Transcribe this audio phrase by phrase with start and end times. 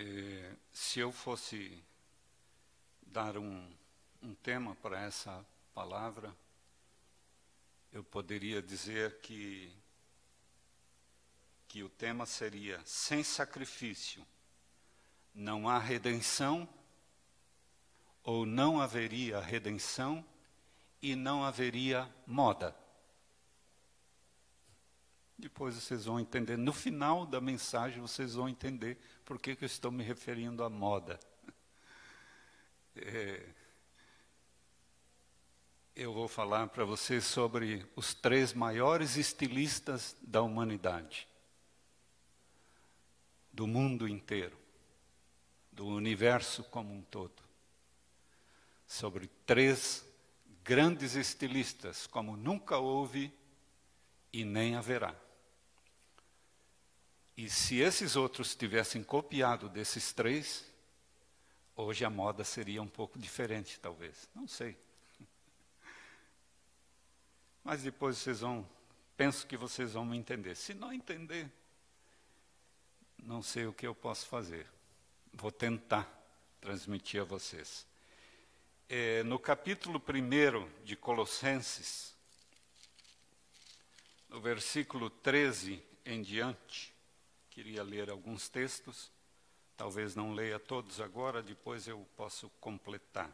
[0.00, 1.82] Eh, se eu fosse
[3.02, 3.68] dar um,
[4.22, 6.32] um tema para essa palavra,
[7.92, 9.76] eu poderia dizer que,
[11.66, 14.24] que o tema seria: sem sacrifício
[15.34, 16.68] não há redenção,
[18.22, 20.24] ou não haveria redenção
[21.02, 22.72] e não haveria moda.
[25.38, 29.66] Depois vocês vão entender, no final da mensagem vocês vão entender por que, que eu
[29.66, 31.18] estou me referindo à moda.
[33.00, 33.46] É,
[35.94, 41.28] eu vou falar para vocês sobre os três maiores estilistas da humanidade,
[43.52, 44.58] do mundo inteiro,
[45.70, 47.40] do universo como um todo.
[48.84, 50.04] Sobre três
[50.64, 53.32] grandes estilistas, como nunca houve
[54.32, 55.14] e nem haverá.
[57.38, 60.66] E se esses outros tivessem copiado desses três,
[61.76, 64.28] hoje a moda seria um pouco diferente, talvez.
[64.34, 64.76] Não sei.
[67.62, 68.68] Mas depois vocês vão,
[69.16, 70.56] penso que vocês vão me entender.
[70.56, 71.48] Se não entender,
[73.22, 74.66] não sei o que eu posso fazer.
[75.32, 76.12] Vou tentar
[76.60, 77.86] transmitir a vocês.
[78.88, 82.16] É, no capítulo 1 de Colossenses,
[84.28, 86.97] no versículo 13 em diante,
[87.58, 89.10] queria ler alguns textos,
[89.76, 93.28] talvez não leia todos agora, depois eu posso completar.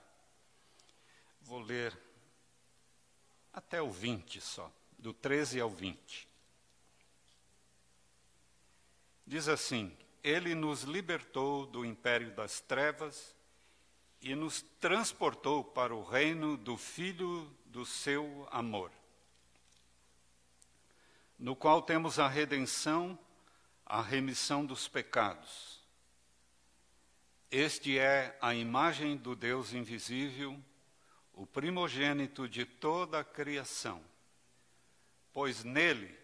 [1.43, 1.95] Vou ler
[3.53, 6.27] até o 20 só, do 13 ao 20.
[9.27, 13.37] Diz assim: Ele nos libertou do império das trevas
[14.23, 18.91] e nos transportou para o reino do Filho do seu amor,
[21.39, 23.19] no qual temos a redenção
[23.87, 25.81] a remissão dos pecados.
[27.51, 30.61] Este é a imagem do Deus invisível,
[31.33, 34.03] o primogênito de toda a criação,
[35.33, 36.17] pois nele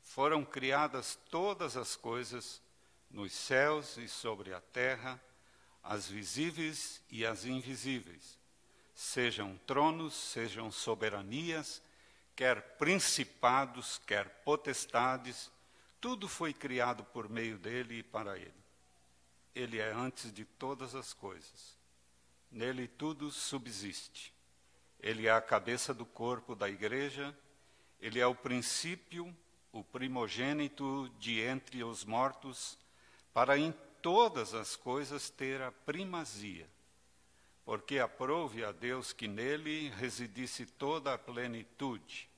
[0.00, 2.62] foram criadas todas as coisas,
[3.10, 5.20] nos céus e sobre a terra,
[5.82, 8.38] as visíveis e as invisíveis,
[8.94, 11.80] sejam tronos, sejam soberanias,
[12.34, 15.50] quer principados, quer potestades,
[16.00, 18.52] tudo foi criado por meio dele e para ele.
[19.54, 21.76] Ele é antes de todas as coisas.
[22.50, 24.32] Nele tudo subsiste.
[25.00, 27.36] Ele é a cabeça do corpo da igreja,
[28.00, 29.34] ele é o princípio,
[29.72, 32.78] o primogênito de entre os mortos,
[33.32, 36.66] para em todas as coisas ter a primazia.
[37.64, 42.28] Porque aprove a Deus que nele residisse toda a plenitude,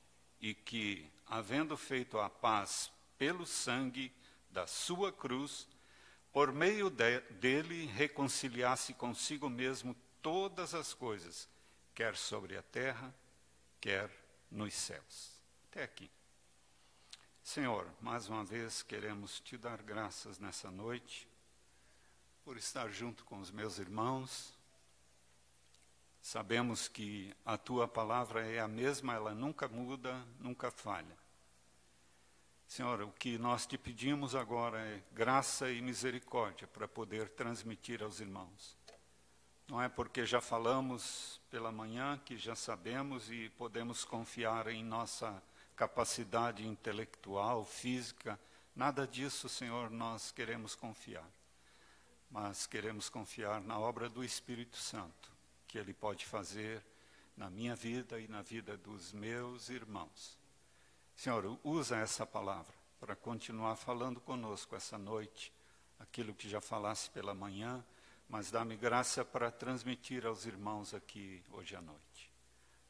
[0.41, 4.13] e que, havendo feito a paz pelo sangue
[4.51, 5.67] da sua cruz,
[6.33, 11.49] por meio de, dele reconciliasse consigo mesmo todas as coisas,
[11.95, 13.15] quer sobre a terra,
[13.81, 14.11] quer
[14.51, 15.33] nos céus.
[15.71, 16.11] Até aqui.
[17.43, 21.27] Senhor, mais uma vez queremos te dar graças nessa noite
[22.45, 24.55] por estar junto com os meus irmãos.
[26.23, 31.18] Sabemos que a tua palavra é a mesma, ela nunca muda, nunca falha.
[32.69, 38.21] Senhor, o que nós te pedimos agora é graça e misericórdia para poder transmitir aos
[38.21, 38.77] irmãos.
[39.67, 45.43] Não é porque já falamos pela manhã que já sabemos e podemos confiar em nossa
[45.75, 48.39] capacidade intelectual, física,
[48.77, 51.29] nada disso, Senhor, nós queremos confiar.
[52.31, 55.33] Mas queremos confiar na obra do Espírito Santo,
[55.67, 56.85] que Ele pode fazer
[57.35, 60.39] na minha vida e na vida dos meus irmãos.
[61.19, 65.53] Senhor, usa essa palavra para continuar falando conosco essa noite,
[65.99, 67.85] aquilo que já falasse pela manhã,
[68.29, 72.31] mas dá-me graça para transmitir aos irmãos aqui hoje à noite.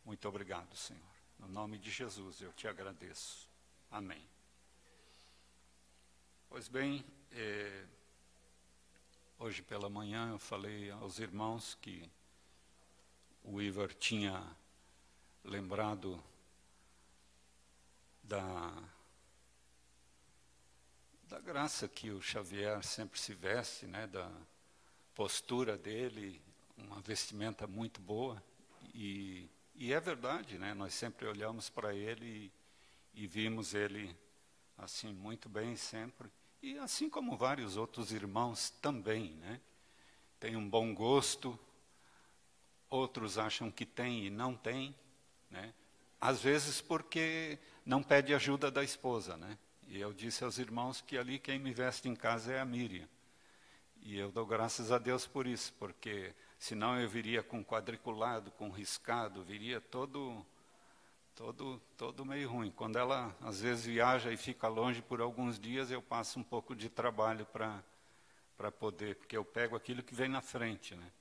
[0.05, 1.00] Muito obrigado, Senhor.
[1.39, 3.49] No nome de Jesus eu te agradeço.
[3.91, 4.22] Amém.
[6.50, 7.03] Pois bem,
[7.33, 7.87] é,
[9.39, 12.07] hoje pela manhã eu falei aos irmãos que
[13.42, 14.47] o Ivar tinha
[15.42, 16.22] lembrado
[18.28, 18.71] da,
[21.22, 24.30] da graça que o Xavier sempre se veste, né, da
[25.15, 26.41] postura dele,
[26.77, 28.42] uma vestimenta muito boa.
[28.95, 32.53] E, e é verdade, né, nós sempre olhamos para ele
[33.15, 34.15] e, e vimos ele
[34.77, 36.30] assim muito bem sempre.
[36.60, 39.59] E assim como vários outros irmãos também, né?
[40.39, 41.59] Tem um bom gosto,
[42.91, 44.95] outros acham que tem e não tem,
[45.51, 45.72] né?
[46.20, 49.56] Às vezes porque não pede ajuda da esposa, né?
[49.86, 53.09] E eu disse aos irmãos que ali quem me veste em casa é a Miriam.
[54.03, 58.70] E eu dou graças a Deus por isso, porque senão eu viria com quadriculado, com
[58.70, 60.44] riscado, viria todo
[61.34, 62.70] todo todo meio ruim.
[62.70, 66.74] Quando ela às vezes viaja e fica longe por alguns dias, eu passo um pouco
[66.74, 67.82] de trabalho para
[68.56, 71.12] para poder, porque eu pego aquilo que vem na frente, né?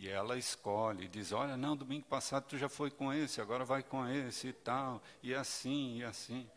[0.00, 3.82] E ela escolhe, diz: Olha, não, domingo passado tu já foi com esse, agora vai
[3.82, 6.50] com esse e tal, e assim, e assim.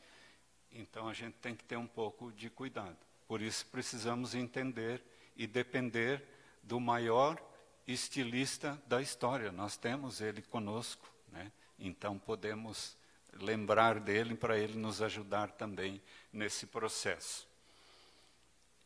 [0.71, 2.95] Então a gente tem que ter um pouco de cuidado.
[3.27, 5.03] Por isso precisamos entender
[5.35, 6.23] e depender
[6.63, 7.37] do maior
[7.85, 9.51] estilista da história.
[9.51, 11.51] Nós temos ele conosco, né?
[11.77, 12.95] então podemos
[13.33, 16.01] lembrar dele para ele nos ajudar também
[16.31, 17.45] nesse processo.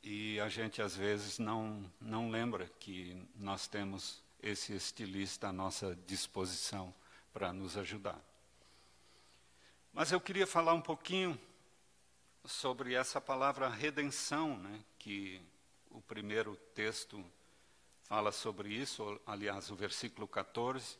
[0.01, 5.95] E a gente às vezes não, não lembra que nós temos esse estilista à nossa
[6.07, 6.93] disposição
[7.33, 8.19] para nos ajudar.
[9.93, 11.39] Mas eu queria falar um pouquinho
[12.45, 15.41] sobre essa palavra redenção, né, que
[15.89, 17.23] o primeiro texto
[18.03, 20.97] fala sobre isso, aliás, o versículo 14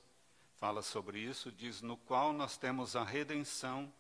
[0.58, 3.92] fala sobre isso, diz: No qual nós temos a redenção,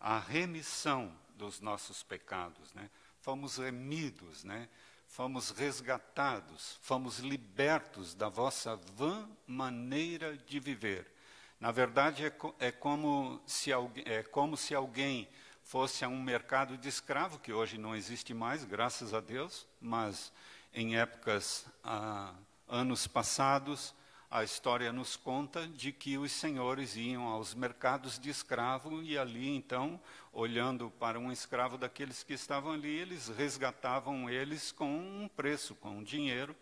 [0.00, 2.72] a remissão dos nossos pecados.
[2.74, 2.90] Né?
[3.20, 4.68] Fomos remidos, né?
[5.08, 11.10] Fomos resgatados, fomos libertos da vossa vã maneira de viver.
[11.58, 13.72] Na verdade, é, é, como, se,
[14.04, 15.28] é como se alguém
[15.64, 20.32] fosse a um mercado de escravo, que hoje não existe mais, graças a Deus, mas
[20.72, 22.32] em épocas, ah,
[22.68, 23.92] anos passados,
[24.30, 29.48] a história nos conta de que os senhores iam aos mercados de escravo e ali,
[29.48, 29.98] então,
[30.32, 35.90] olhando para um escravo daqueles que estavam ali, eles resgatavam eles com um preço, com
[35.90, 36.54] um dinheiro,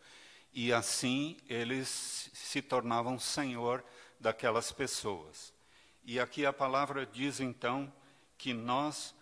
[0.53, 3.85] e assim eles se tornavam senhor
[4.21, 5.53] daquelas pessoas.
[6.05, 7.93] E aqui a palavra diz, então,
[8.39, 9.13] que nós,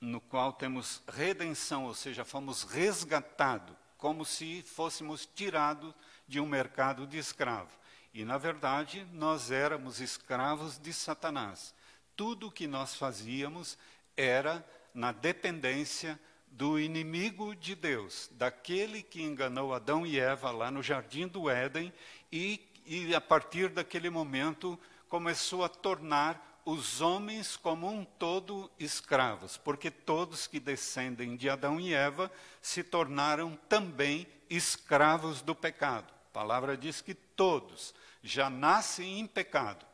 [0.00, 5.94] no qual temos redenção, ou seja, fomos resgatados, como se fôssemos tirados
[6.26, 7.79] de um mercado de escravo.
[8.12, 11.74] E, na verdade, nós éramos escravos de Satanás.
[12.16, 13.78] Tudo o que nós fazíamos
[14.16, 16.18] era na dependência
[16.50, 21.92] do inimigo de Deus, daquele que enganou Adão e Eva lá no jardim do Éden
[22.32, 24.78] e, e a partir daquele momento
[25.08, 31.80] começou a tornar os homens como um todo escravos, porque todos que descendem de Adão
[31.80, 32.30] e Eva
[32.60, 36.12] se tornaram também escravos do pecado.
[36.30, 39.86] A palavra diz que todos já nascem em pecado.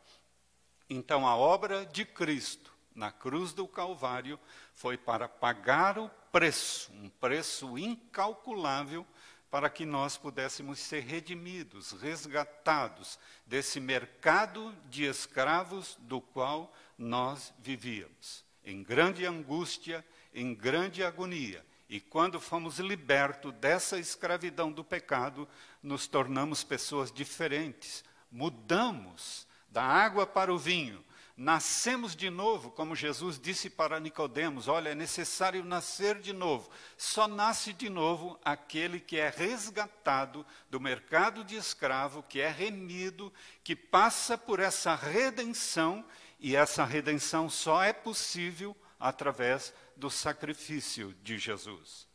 [0.91, 4.37] Então a obra de Cristo na cruz do Calvário
[4.75, 9.07] foi para pagar o preço, um preço incalculável
[9.49, 13.17] para que nós pudéssemos ser redimidos, resgatados
[13.47, 20.05] desse mercado de escravos do qual nós vivíamos, em grande angústia,
[20.35, 21.65] em grande agonia.
[21.89, 25.49] E quando fomos libertos dessa escravidão do pecado,
[25.83, 31.05] nos tornamos pessoas diferentes, mudamos da água para o vinho,
[31.37, 36.71] Nascemos de novo, como Jesus disse para Nicodemos, olha, é necessário nascer de novo.
[36.97, 43.31] Só nasce de novo aquele que é resgatado do mercado de escravo, que é remido,
[43.63, 46.03] que passa por essa redenção,
[46.41, 52.07] e essa redenção só é possível através do sacrifício de Jesus.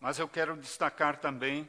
[0.00, 1.68] Mas eu quero destacar também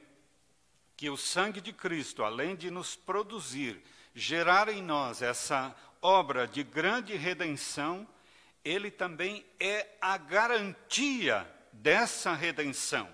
[0.95, 3.83] que o sangue de Cristo, além de nos produzir,
[4.15, 8.07] gerar em nós essa obra de grande redenção,
[8.63, 13.07] ele também é a garantia dessa redenção.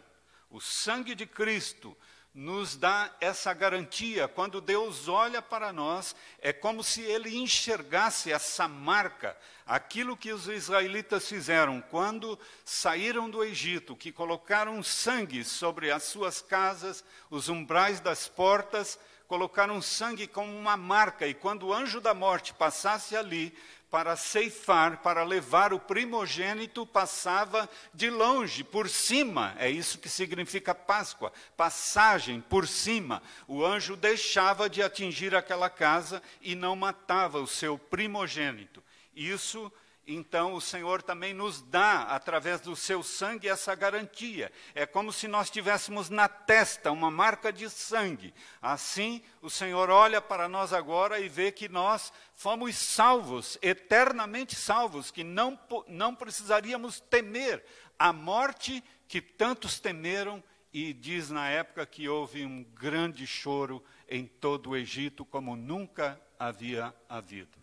[0.50, 1.98] O sangue de Cristo
[2.34, 4.28] nos dá essa garantia.
[4.28, 10.48] Quando Deus olha para nós, é como se ele enxergasse essa marca, aquilo que os
[10.48, 18.00] israelitas fizeram quando saíram do Egito, que colocaram sangue sobre as suas casas, os umbrais
[18.00, 18.98] das portas,
[19.28, 23.56] colocaram sangue como uma marca, e quando o anjo da morte passasse ali
[23.94, 30.74] para ceifar, para levar o primogênito, passava de longe, por cima, é isso que significa
[30.74, 33.22] Páscoa, passagem por cima.
[33.48, 38.84] O anjo deixava de atingir aquela casa e não matava o seu primogênito.
[39.16, 39.72] Isso
[40.06, 44.52] então o Senhor também nos dá, através do seu sangue, essa garantia.
[44.76, 48.34] É como se nós tivéssemos na testa uma marca de sangue.
[48.62, 55.10] Assim, o Senhor olha para nós agora e vê que nós fomos salvos, eternamente salvos,
[55.10, 55.58] que não,
[55.88, 57.64] não precisaríamos temer
[57.98, 60.44] a morte que tantos temeram.
[60.74, 66.20] E diz na época que houve um grande choro em todo o Egito, como nunca
[66.38, 67.63] havia havido.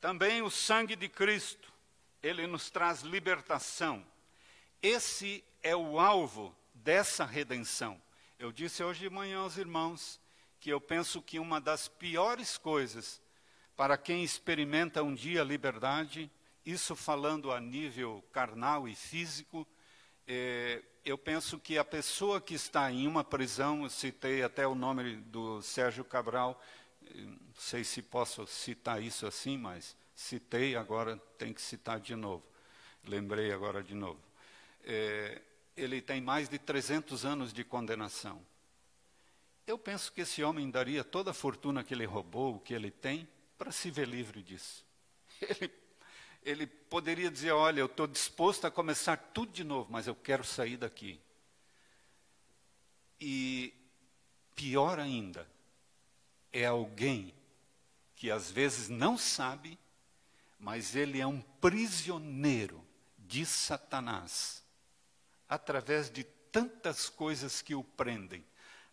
[0.00, 1.72] Também o sangue de Cristo,
[2.22, 4.06] ele nos traz libertação.
[4.80, 8.00] Esse é o alvo dessa redenção.
[8.38, 10.20] Eu disse hoje de manhã aos irmãos
[10.60, 13.20] que eu penso que uma das piores coisas
[13.76, 16.30] para quem experimenta um dia liberdade,
[16.64, 19.66] isso falando a nível carnal e físico,
[20.26, 24.74] é, eu penso que a pessoa que está em uma prisão, eu citei até o
[24.74, 26.60] nome do Sérgio Cabral,
[27.58, 32.44] não sei se posso citar isso assim, mas citei, agora tem que citar de novo.
[33.04, 34.20] Lembrei agora de novo.
[34.84, 35.42] É,
[35.76, 38.40] ele tem mais de 300 anos de condenação.
[39.66, 42.92] Eu penso que esse homem daria toda a fortuna que ele roubou, o que ele
[42.92, 44.86] tem, para se ver livre disso.
[45.40, 45.72] Ele,
[46.44, 50.44] ele poderia dizer: Olha, eu estou disposto a começar tudo de novo, mas eu quero
[50.44, 51.20] sair daqui.
[53.20, 53.74] E
[54.54, 55.46] pior ainda,
[56.52, 57.34] é alguém
[58.18, 59.78] que às vezes não sabe,
[60.58, 62.84] mas ele é um prisioneiro
[63.16, 64.62] de Satanás,
[65.48, 68.44] através de tantas coisas que o prendem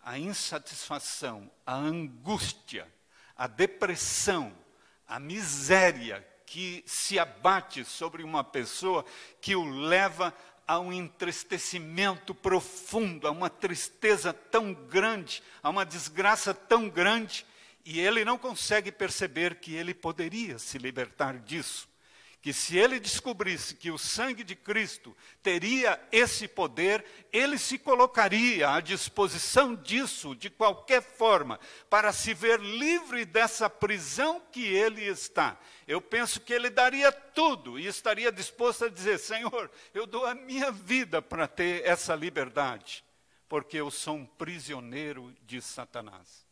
[0.05, 2.87] a insatisfação, a angústia,
[3.35, 4.55] a depressão,
[5.07, 9.03] a miséria que se abate sobre uma pessoa
[9.41, 10.31] que o leva
[10.67, 17.43] a um entristecimento profundo, a uma tristeza tão grande, a uma desgraça tão grande,
[17.85, 21.87] e ele não consegue perceber que ele poderia se libertar disso
[22.45, 28.69] que se ele descobrisse que o sangue de Cristo teria esse poder, ele se colocaria
[28.69, 35.59] à disposição disso, de qualquer forma, para se ver livre dessa prisão que ele está.
[35.87, 40.35] Eu penso que ele daria tudo e estaria disposto a dizer: Senhor, eu dou a
[40.35, 43.03] minha vida para ter essa liberdade,
[43.49, 46.44] porque eu sou um prisioneiro de Satanás.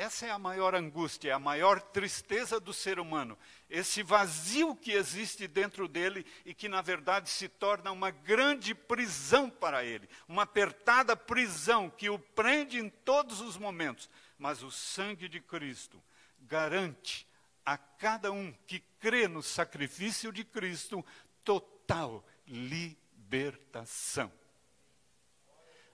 [0.00, 3.38] Essa é a maior angústia, a maior tristeza do ser humano.
[3.68, 9.50] Esse vazio que existe dentro dele e que, na verdade, se torna uma grande prisão
[9.50, 14.08] para ele, uma apertada prisão que o prende em todos os momentos.
[14.38, 16.02] Mas o sangue de Cristo
[16.40, 17.28] garante
[17.62, 21.04] a cada um que crê no sacrifício de Cristo
[21.44, 24.32] total libertação.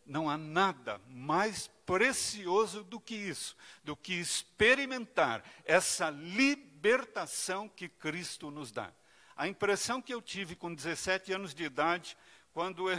[0.06, 8.50] Não há nada mais precioso do que isso, do que experimentar essa libertação que Cristo
[8.50, 8.92] nos dá.
[9.36, 12.16] A impressão que eu tive com 17 anos de idade,
[12.52, 12.98] quando eu,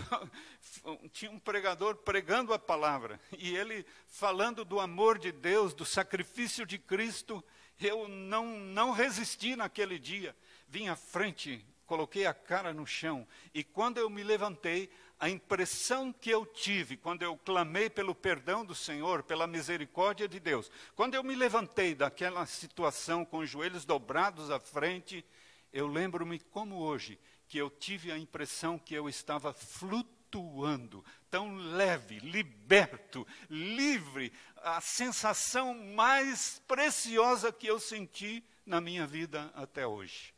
[1.11, 6.65] tinha um pregador pregando a palavra, e ele falando do amor de Deus, do sacrifício
[6.65, 7.43] de Cristo,
[7.79, 10.35] eu não, não resisti naquele dia.
[10.67, 16.13] Vim à frente, coloquei a cara no chão, e quando eu me levantei, a impressão
[16.13, 21.15] que eu tive quando eu clamei pelo perdão do Senhor, pela misericórdia de Deus, quando
[21.15, 25.25] eu me levantei daquela situação com os joelhos dobrados à frente,
[25.73, 32.19] eu lembro-me como hoje que eu tive a impressão que eu estava flutuando, tão leve,
[32.19, 40.33] liberto, livre, a sensação mais preciosa que eu senti na minha vida até hoje.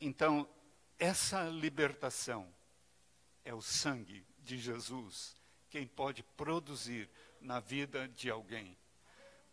[0.00, 0.48] Então,
[0.98, 2.48] essa libertação
[3.44, 5.34] é o sangue de Jesus
[5.72, 7.08] quem pode produzir
[7.40, 8.76] na vida de alguém.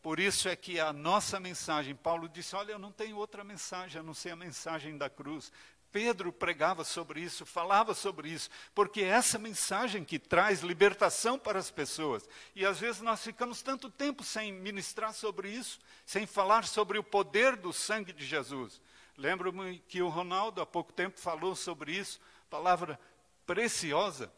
[0.01, 4.00] Por isso é que a nossa mensagem, Paulo disse: Olha, eu não tenho outra mensagem
[4.00, 5.51] a não ser a mensagem da cruz.
[5.91, 11.58] Pedro pregava sobre isso, falava sobre isso, porque é essa mensagem que traz libertação para
[11.58, 12.27] as pessoas.
[12.53, 17.03] E às vezes nós ficamos tanto tempo sem ministrar sobre isso, sem falar sobre o
[17.03, 18.79] poder do sangue de Jesus.
[19.17, 23.00] Lembro-me que o Ronaldo há pouco tempo falou sobre isso, palavra
[23.50, 24.32] preciosa.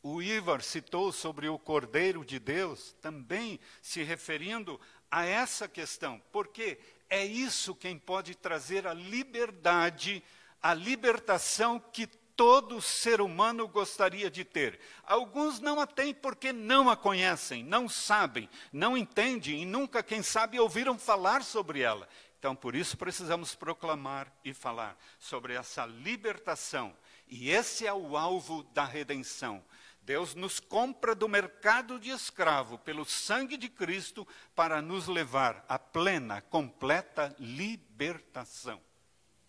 [0.00, 4.80] O Ivar citou sobre o Cordeiro de Deus, também se referindo
[5.10, 6.78] a essa questão, porque
[7.10, 10.22] é isso quem pode trazer a liberdade,
[10.62, 14.78] a libertação que todo ser humano gostaria de ter.
[15.02, 20.22] Alguns não a têm porque não a conhecem, não sabem, não entendem e nunca, quem
[20.22, 22.08] sabe, ouviram falar sobre ela.
[22.38, 26.94] Então, por isso precisamos proclamar e falar sobre essa libertação
[27.28, 29.62] e esse é o alvo da redenção.
[30.02, 35.78] Deus nos compra do mercado de escravo pelo sangue de Cristo para nos levar à
[35.78, 38.80] plena, completa libertação.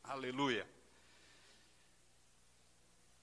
[0.03, 0.67] Aleluia.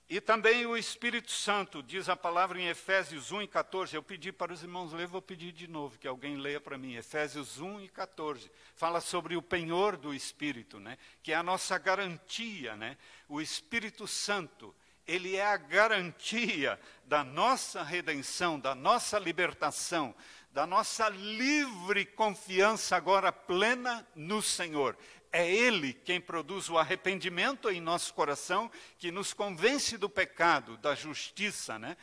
[0.08, 3.96] E também o Espírito Santo, diz a palavra em Efésios 1 e 14.
[3.96, 6.94] Eu pedi para os irmãos ler, vou pedir de novo que alguém leia para mim.
[6.94, 8.48] Efésios 1 e 14.
[8.76, 10.96] Fala sobre o penhor do Espírito, né?
[11.25, 12.76] que é a nossa garantia.
[12.76, 12.96] Né?
[13.28, 14.72] O Espírito Santo,
[15.08, 20.14] ele é a garantia da nossa redenção, da nossa libertação,
[20.52, 24.96] da nossa livre confiança agora plena no Senhor.
[25.33, 30.95] É Ele quem produz o arrependimento em nosso coração, que nos convence do pecado, da
[30.95, 31.97] justiça, né?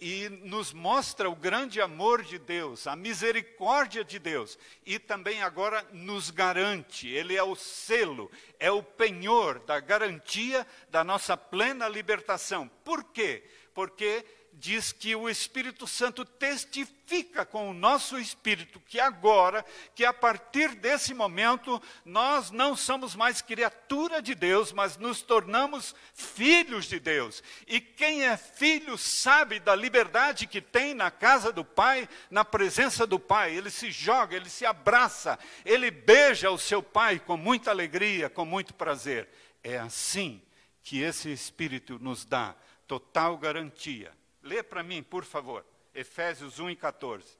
[0.00, 5.86] e, nos mostra o grande amor de Deus, a misericórdia de Deus, e também agora
[5.92, 12.68] nos garante, Ele é o selo, é o penhor da garantia da nossa plena libertação.
[12.84, 13.44] Por quê?
[13.72, 14.24] Porque
[14.58, 20.74] diz que o Espírito Santo testifica com o nosso espírito que agora, que a partir
[20.74, 27.42] desse momento, nós não somos mais criatura de Deus, mas nos tornamos filhos de Deus.
[27.66, 33.06] E quem é filho sabe da liberdade que tem na casa do Pai, na presença
[33.06, 33.54] do Pai.
[33.54, 38.44] Ele se joga, ele se abraça, ele beija o seu Pai com muita alegria, com
[38.44, 39.28] muito prazer.
[39.62, 40.40] É assim
[40.82, 42.54] que esse Espírito nos dá
[42.86, 44.12] total garantia
[44.44, 47.38] Lê para mim, por favor, Efésios 1 e 14.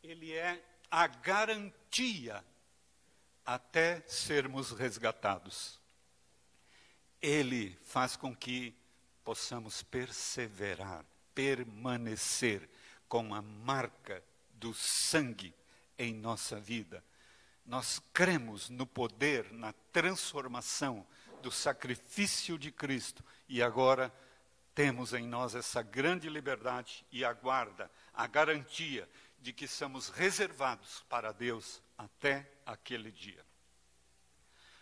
[0.00, 2.44] Ele é a garantia
[3.44, 5.80] até sermos resgatados.
[7.20, 8.72] Ele faz com que
[9.24, 11.04] possamos perseverar,
[11.34, 12.70] permanecer
[13.08, 15.57] com a marca do sangue
[15.98, 17.04] em nossa vida.
[17.66, 21.06] Nós cremos no poder, na transformação
[21.42, 24.12] do sacrifício de Cristo e agora
[24.74, 29.08] temos em nós essa grande liberdade e aguarda a garantia
[29.40, 33.44] de que somos reservados para Deus até aquele dia.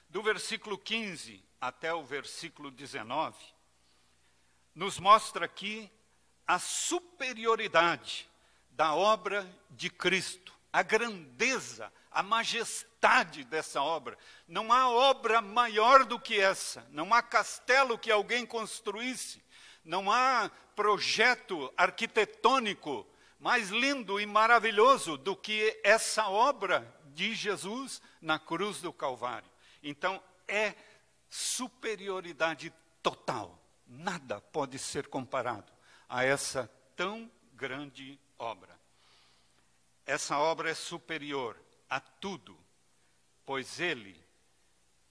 [0.08, 3.36] Do versículo 15 até o versículo 19,
[4.74, 5.90] nos mostra aqui
[6.46, 8.28] a superioridade
[8.70, 14.18] da obra de Cristo a grandeza, a majestade dessa obra.
[14.46, 19.42] Não há obra maior do que essa, não há castelo que alguém construísse,
[19.82, 23.06] não há projeto arquitetônico
[23.40, 29.48] mais lindo e maravilhoso do que essa obra de Jesus na cruz do Calvário.
[29.82, 30.74] Então, é
[31.30, 32.70] superioridade
[33.02, 33.58] total.
[33.86, 35.72] Nada pode ser comparado
[36.06, 38.75] a essa tão grande obra.
[40.06, 42.56] Essa obra é superior a tudo,
[43.44, 44.16] pois ele,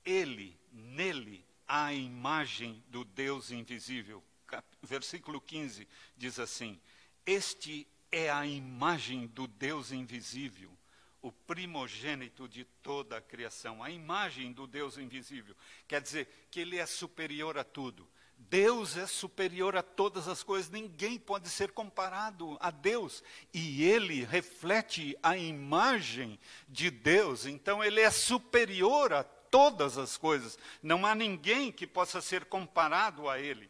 [0.06, 4.24] ele, nele, há a imagem do Deus invisível.
[4.82, 6.80] Versículo 15 diz assim:
[7.26, 10.72] Este é a imagem do Deus invisível,
[11.22, 13.84] o primogênito de toda a criação.
[13.84, 15.58] A imagem do Deus invisível
[15.90, 18.08] quer dizer que ele é superior a tudo.
[18.38, 23.24] Deus é superior a todas as coisas, ninguém pode ser comparado a Deus.
[23.54, 30.58] E ele reflete a imagem de Deus, então ele é superior a todas as coisas.
[30.82, 33.70] Não há ninguém que possa ser comparado a ele.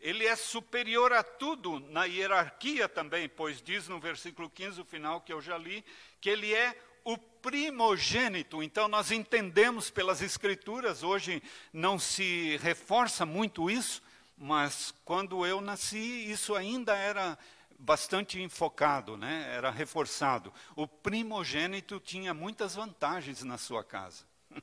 [0.00, 5.20] Ele é superior a tudo na hierarquia também, pois diz no versículo 15, o final
[5.20, 5.84] que eu já li,
[6.20, 8.62] que ele é o primogênito.
[8.62, 14.02] Então, nós entendemos pelas Escrituras, hoje não se reforça muito isso,
[14.36, 17.38] mas quando eu nasci, isso ainda era
[17.78, 19.52] bastante enfocado, né?
[19.54, 20.52] era reforçado.
[20.76, 24.24] O primogênito tinha muitas vantagens na sua casa.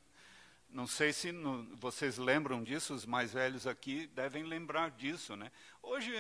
[0.70, 5.36] Não sei se no, vocês lembram disso, os mais velhos aqui devem lembrar disso.
[5.36, 5.52] Né?
[5.84, 6.14] Hoje,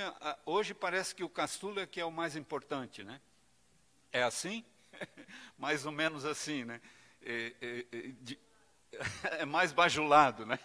[0.46, 3.02] hoje parece que o caçula é que é o mais importante.
[3.02, 3.22] Né?
[4.12, 4.66] É assim?
[5.58, 6.82] mais ou menos assim, né?
[7.22, 8.40] É, é, é, de,
[9.40, 10.60] é mais bajulado, né?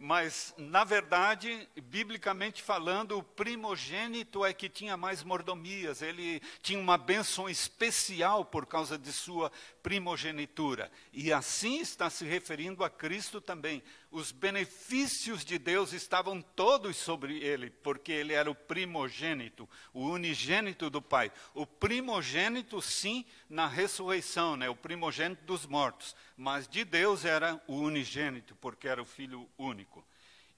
[0.00, 6.96] Mas, na verdade, biblicamente falando, o primogênito é que tinha mais mordomias, ele tinha uma
[6.96, 9.50] bênção especial por causa de sua
[9.82, 10.88] primogenitura.
[11.12, 13.82] E assim está se referindo a Cristo também.
[14.10, 20.88] Os benefícios de Deus estavam todos sobre ele, porque ele era o primogênito, o unigênito
[20.88, 21.32] do Pai.
[21.54, 24.68] O primogênito, sim, na ressurreição, né?
[24.68, 26.14] o primogênito dos mortos.
[26.36, 29.87] Mas de Deus era o unigênito, porque era o Filho único.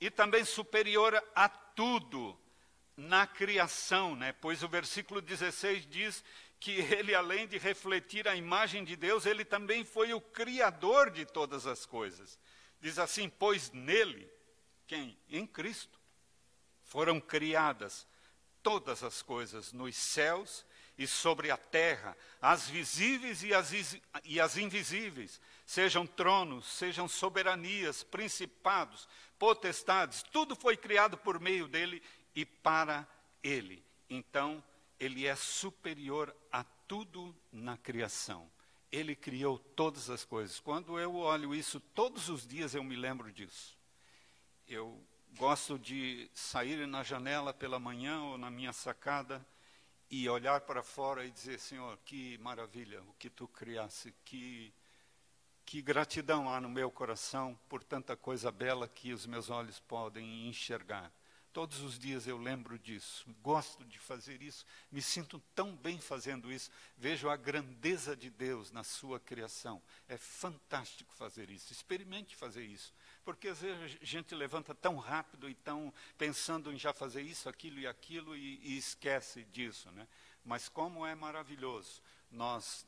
[0.00, 2.38] E também superior a tudo
[2.96, 4.32] na criação, né?
[4.32, 6.24] pois o versículo 16 diz
[6.58, 11.24] que ele, além de refletir a imagem de Deus, ele também foi o criador de
[11.24, 12.38] todas as coisas.
[12.80, 14.30] Diz assim: Pois nele,
[14.86, 15.18] quem?
[15.28, 15.98] Em Cristo,
[16.82, 18.06] foram criadas
[18.62, 20.66] todas as coisas nos céus
[20.98, 23.72] e sobre a terra, as visíveis e as,
[24.22, 29.08] e as invisíveis, sejam tronos, sejam soberanias, principados,
[29.40, 32.02] potestades, tudo foi criado por meio dele
[32.36, 33.08] e para
[33.42, 33.82] ele.
[34.10, 34.62] Então,
[34.98, 38.50] ele é superior a tudo na criação.
[38.92, 40.60] Ele criou todas as coisas.
[40.60, 43.78] Quando eu olho isso, todos os dias eu me lembro disso.
[44.68, 45.02] Eu
[45.38, 49.44] gosto de sair na janela pela manhã ou na minha sacada
[50.10, 54.70] e olhar para fora e dizer: Senhor, que maravilha o que tu criaste, que
[55.70, 60.48] que gratidão há no meu coração por tanta coisa bela que os meus olhos podem
[60.48, 61.12] enxergar.
[61.52, 66.50] Todos os dias eu lembro disso, gosto de fazer isso, me sinto tão bem fazendo
[66.50, 69.80] isso, vejo a grandeza de Deus na sua criação.
[70.08, 72.92] É fantástico fazer isso, experimente fazer isso,
[73.24, 77.48] porque às vezes a gente levanta tão rápido e tão pensando em já fazer isso,
[77.48, 80.08] aquilo e aquilo e, e esquece disso, né?
[80.44, 82.84] Mas como é maravilhoso nós,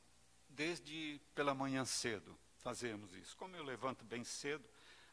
[0.48, 3.36] desde pela manhã cedo, fazermos isso.
[3.36, 4.64] Como eu levanto bem cedo,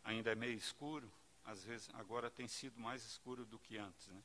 [0.03, 1.11] ainda é meio escuro,
[1.45, 4.21] às vezes agora tem sido mais escuro do que antes, né?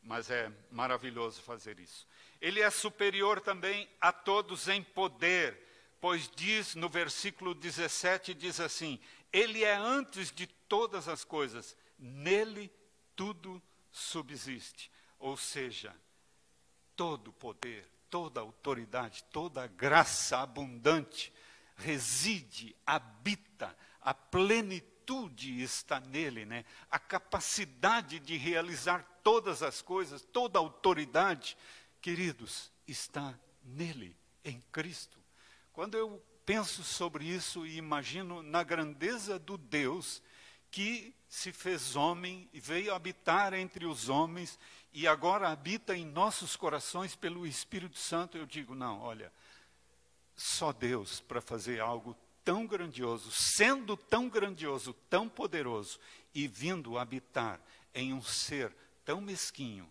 [0.00, 2.06] Mas é maravilhoso fazer isso.
[2.40, 5.58] Ele é superior também a todos em poder,
[6.00, 9.00] pois diz no versículo 17 diz assim:
[9.32, 12.70] Ele é antes de todas as coisas, nele
[13.16, 14.88] tudo subsiste.
[15.18, 15.92] Ou seja,
[16.94, 21.32] todo poder, toda autoridade, toda graça abundante
[21.78, 26.64] reside, habita, a plenitude está nele, né?
[26.90, 31.56] A capacidade de realizar todas as coisas, toda autoridade,
[32.00, 35.18] queridos, está nele, em Cristo.
[35.72, 40.22] Quando eu penso sobre isso e imagino na grandeza do Deus
[40.70, 44.58] que se fez homem e veio habitar entre os homens
[44.92, 49.32] e agora habita em nossos corações pelo Espírito Santo, eu digo: não, olha,
[50.38, 55.98] só Deus para fazer algo tão grandioso, sendo tão grandioso, tão poderoso
[56.34, 57.60] e vindo habitar
[57.92, 58.74] em um ser
[59.04, 59.90] tão mesquinho,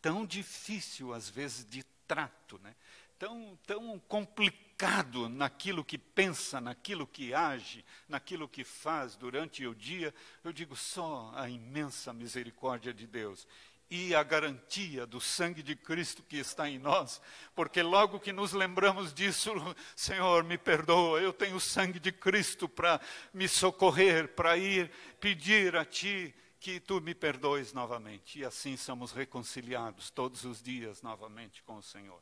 [0.00, 2.76] tão difícil às vezes de trato, né?
[3.18, 10.14] tão, tão complicado naquilo que pensa, naquilo que age, naquilo que faz durante o dia,
[10.44, 13.46] eu digo só a imensa misericórdia de Deus
[13.88, 17.20] e a garantia do sangue de Cristo que está em nós,
[17.54, 19.52] porque logo que nos lembramos disso,
[19.94, 23.00] Senhor, me perdoa, eu tenho o sangue de Cristo para
[23.32, 28.40] me socorrer, para ir pedir a Ti que Tu me perdoes novamente.
[28.40, 32.20] E assim somos reconciliados todos os dias novamente com o Senhor.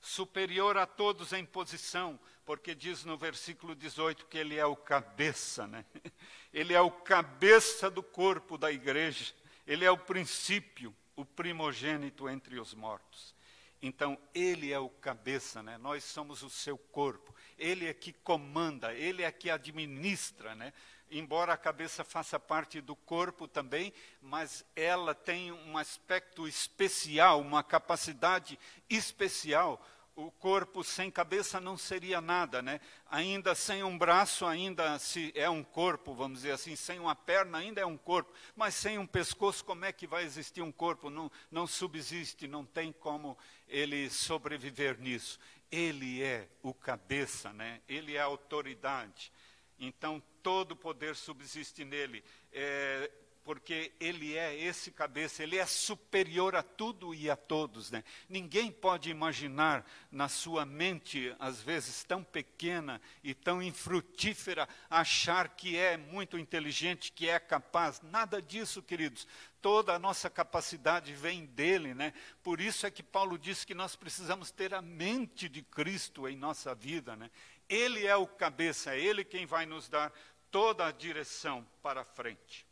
[0.00, 5.66] Superior a todos em posição, porque diz no versículo 18 que Ele é o cabeça,
[5.66, 5.84] né?
[6.54, 9.34] Ele é o cabeça do corpo da igreja
[9.66, 13.34] ele é o princípio, o primogênito entre os mortos.
[13.82, 15.76] Então, ele é o cabeça, né?
[15.78, 17.34] nós somos o seu corpo.
[17.58, 20.54] Ele é que comanda, ele é que administra.
[20.54, 20.72] Né?
[21.10, 27.62] Embora a cabeça faça parte do corpo também, mas ela tem um aspecto especial, uma
[27.62, 29.84] capacidade especial
[30.16, 32.80] o corpo sem cabeça não seria nada, né?
[33.10, 37.58] Ainda sem um braço, ainda se é um corpo, vamos dizer assim, sem uma perna
[37.58, 41.10] ainda é um corpo, mas sem um pescoço, como é que vai existir um corpo?
[41.10, 43.36] Não, não subsiste, não tem como
[43.68, 45.38] ele sobreviver nisso.
[45.70, 47.82] Ele é o cabeça, né?
[47.86, 49.30] Ele é a autoridade.
[49.78, 52.24] Então todo poder subsiste nele.
[52.50, 53.10] É,
[53.46, 57.92] porque ele é esse cabeça, ele é superior a tudo e a todos.
[57.92, 58.02] Né?
[58.28, 65.76] Ninguém pode imaginar na sua mente, às vezes tão pequena e tão infrutífera, achar que
[65.76, 68.00] é muito inteligente, que é capaz.
[68.02, 69.28] Nada disso, queridos.
[69.62, 72.12] Toda a nossa capacidade vem dele, né?
[72.42, 76.36] Por isso é que Paulo diz que nós precisamos ter a mente de Cristo em
[76.36, 77.30] nossa vida, né?
[77.68, 80.12] Ele é o cabeça, é ele quem vai nos dar
[80.50, 82.66] toda a direção para frente.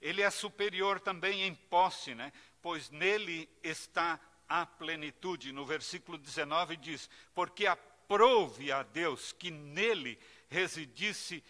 [0.00, 2.32] Ele é superior também em posse, né?
[2.62, 5.52] pois nele está a plenitude.
[5.52, 11.42] No versículo 19 diz: Porque aprove a Deus que nele residisse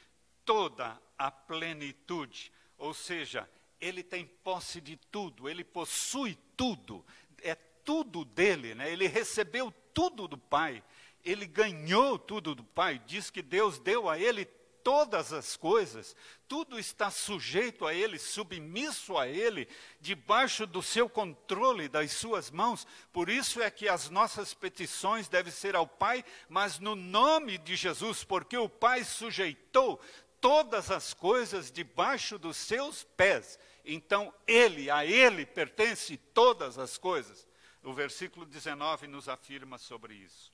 [0.44, 2.52] toda a plenitude.
[2.76, 3.48] Ou seja,
[3.80, 7.04] ele tem posse de tudo, ele possui tudo,
[7.42, 8.90] é tudo dele, né?
[8.90, 10.82] ele recebeu tudo do Pai,
[11.24, 13.00] ele ganhou tudo do Pai.
[13.06, 14.44] Diz que Deus deu a ele
[14.82, 16.16] todas as coisas,
[16.48, 19.68] tudo está sujeito a Ele, submisso a Ele,
[20.00, 22.86] debaixo do seu controle, das suas mãos.
[23.12, 27.76] Por isso é que as nossas petições devem ser ao Pai, mas no nome de
[27.76, 30.00] Jesus, porque o Pai sujeitou
[30.40, 33.58] todas as coisas debaixo dos seus pés.
[33.84, 37.46] Então, Ele, a Ele pertence todas as coisas.
[37.82, 40.52] O versículo 19 nos afirma sobre isso.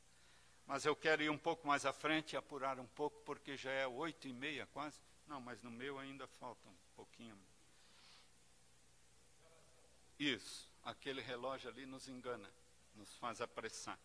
[0.67, 3.71] Mas eu quero ir um pouco mais à frente e apurar um pouco, porque já
[3.71, 5.01] é oito e meia quase.
[5.27, 7.39] Não, mas no meu ainda falta um pouquinho.
[10.19, 12.51] Isso, aquele relógio ali nos engana,
[12.95, 13.99] nos faz apressar.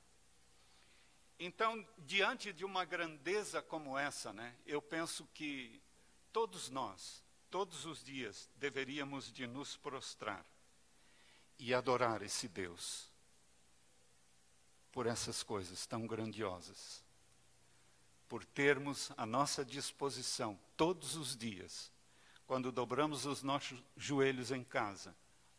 [1.40, 5.82] Então, diante de uma grandeza como essa, né, eu penso que
[6.32, 10.46] todos nós, todos os dias, deveríamos de nos prostrar
[11.58, 13.11] e adorar esse Deus
[14.92, 17.04] por essas coisas tão grandiosas.
[18.32, 21.92] por termos à nossa disposição, todos os dias,
[22.48, 25.14] quando dobramos os nossos joelhos em casa,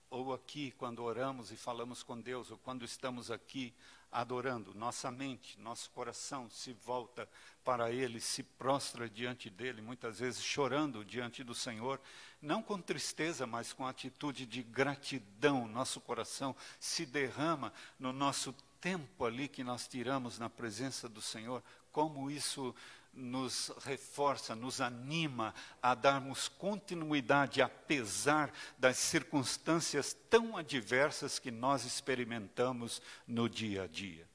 [0.09, 3.75] ou aqui, quando oramos e falamos com Deus, ou quando estamos aqui
[4.11, 7.29] adorando, nossa mente, nosso coração se volta
[7.63, 12.01] para Ele, se prostra diante dele, muitas vezes chorando diante do Senhor,
[12.41, 15.69] não com tristeza, mas com atitude de gratidão.
[15.69, 21.63] Nosso coração se derrama no nosso tempo ali que nós tiramos na presença do Senhor,
[21.93, 22.75] como isso
[23.15, 33.01] nos reforça, nos anima a darmos continuidade, apesar das circunstâncias tão adversas que nós experimentamos
[33.27, 34.29] no dia a dia.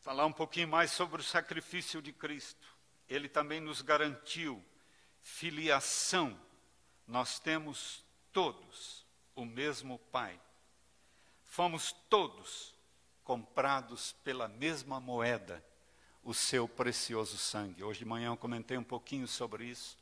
[0.00, 2.66] Falar um pouquinho mais sobre o sacrifício de Cristo.
[3.08, 4.62] Ele também nos garantiu
[5.22, 6.38] filiação.
[7.06, 10.38] Nós temos todos o mesmo Pai.
[11.48, 12.74] Fomos todos
[13.24, 15.64] comprados pela mesma moeda
[16.22, 17.82] o seu precioso sangue.
[17.82, 19.98] Hoje de manhã eu comentei um pouquinho sobre isso.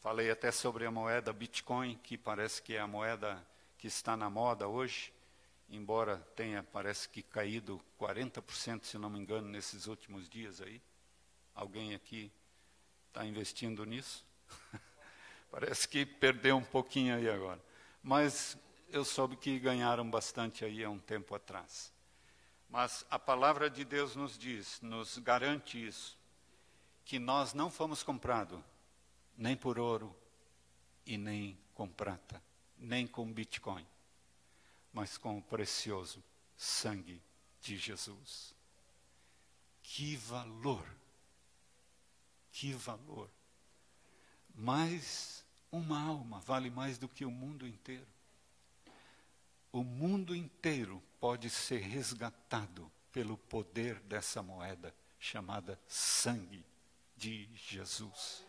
[0.00, 3.44] Falei até sobre a moeda Bitcoin, que parece que é a moeda
[3.76, 5.12] que está na moda hoje,
[5.68, 10.80] embora tenha, parece que caído 40%, se não me engano, nesses últimos dias aí.
[11.54, 12.30] Alguém aqui
[13.08, 14.24] está investindo nisso?
[15.50, 17.60] parece que perdeu um pouquinho aí agora.
[18.02, 18.56] Mas
[18.88, 21.92] eu soube que ganharam bastante aí há um tempo atrás.
[22.68, 26.18] Mas a palavra de Deus nos diz, nos garante isso,
[27.04, 28.60] que nós não fomos comprados
[29.36, 30.14] nem por ouro
[31.04, 32.42] e nem com prata,
[32.76, 33.86] nem com Bitcoin,
[34.92, 36.22] mas com o precioso
[36.56, 37.20] sangue
[37.60, 38.54] de Jesus.
[39.82, 40.86] Que valor!
[42.52, 43.30] Que valor!
[44.54, 48.13] Mas uma alma vale mais do que o mundo inteiro
[49.74, 56.64] o mundo inteiro pode ser resgatado pelo poder dessa moeda chamada sangue
[57.16, 58.44] de Jesus.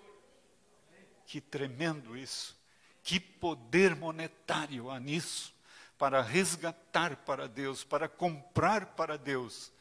[1.25, 2.55] Que tremendo isso!
[3.01, 5.51] Que poder monetário há nisso
[5.97, 9.71] para resgatar para Deus, para comprar para Deus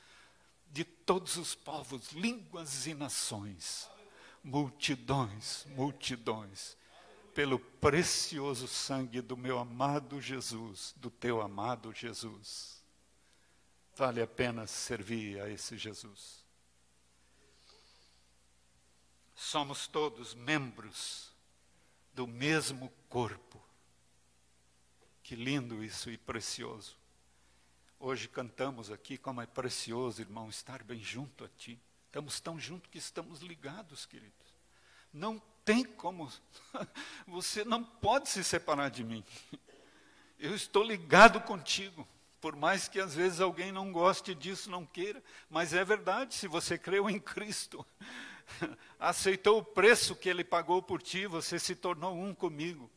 [0.70, 3.87] de todos os povos, línguas e nações,
[4.42, 6.74] multidões, multidões
[7.35, 12.83] pelo precioso sangue do meu amado Jesus, do teu amado Jesus.
[13.97, 16.44] Vale a pena servir a esse Jesus.
[19.35, 21.33] Somos todos membros
[22.14, 23.61] do mesmo corpo.
[25.23, 26.97] Que lindo isso e precioso.
[27.99, 31.81] Hoje cantamos aqui como é precioso, irmão, estar bem junto a ti.
[32.07, 34.55] Estamos tão juntos que estamos ligados, queridos.
[35.12, 36.31] Não tem como,
[37.27, 39.24] você não pode se separar de mim.
[40.38, 42.07] Eu estou ligado contigo,
[42.40, 46.46] por mais que às vezes alguém não goste disso, não queira, mas é verdade, se
[46.46, 47.85] você creu em Cristo,
[49.00, 52.90] aceitou o preço que ele pagou por ti, você se tornou um comigo.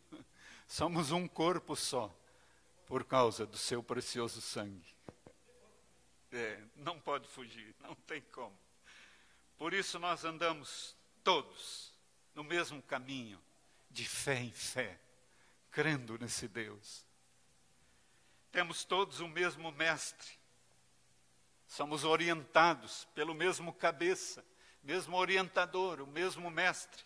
[0.68, 2.14] Somos um corpo só,
[2.86, 4.94] por causa do seu precioso sangue.
[6.30, 8.58] É, não pode fugir, não tem como.
[9.58, 11.97] Por isso nós andamos todos
[12.38, 13.42] no mesmo caminho,
[13.90, 15.00] de fé em fé,
[15.72, 17.04] crendo nesse Deus.
[18.52, 20.30] Temos todos o mesmo mestre,
[21.66, 24.46] somos orientados pelo mesmo cabeça,
[24.84, 27.04] mesmo orientador, o mesmo mestre.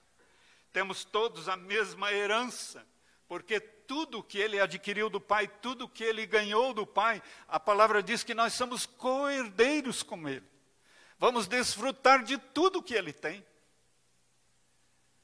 [0.74, 2.86] Temos todos a mesma herança,
[3.26, 8.04] porque tudo que ele adquiriu do Pai, tudo que ele ganhou do Pai, a palavra
[8.04, 10.46] diz que nós somos co-herdeiros com ele.
[11.17, 13.46] Vamos desfrutar de tudo que ele tem.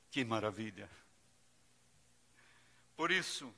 [0.09, 0.89] Que maravilha!
[2.95, 3.53] Por isso,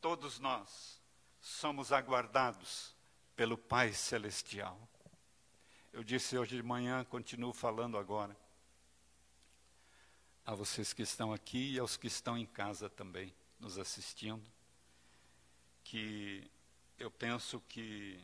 [0.00, 1.00] todos nós
[1.40, 2.94] somos aguardados
[3.34, 4.78] pelo Pai Celestial.
[5.92, 8.36] Eu disse hoje de manhã, continuo falando agora.
[10.44, 14.48] A vocês que estão aqui e aos que estão em casa também, nos assistindo,
[15.82, 16.48] que
[16.98, 18.22] eu penso que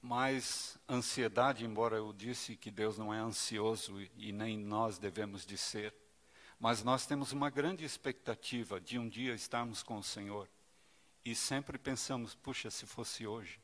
[0.00, 5.58] mais ansiedade, embora eu disse que Deus não é ansioso e nem nós devemos de
[5.58, 5.94] ser,
[6.58, 10.48] mas nós temos uma grande expectativa de um dia estarmos com o Senhor.
[11.24, 13.60] E sempre pensamos, puxa, se fosse hoje,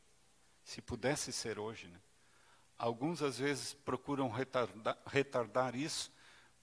[0.65, 1.87] se pudesse ser hoje.
[1.87, 1.99] Né?
[2.77, 6.11] Alguns às vezes procuram retardar, retardar isso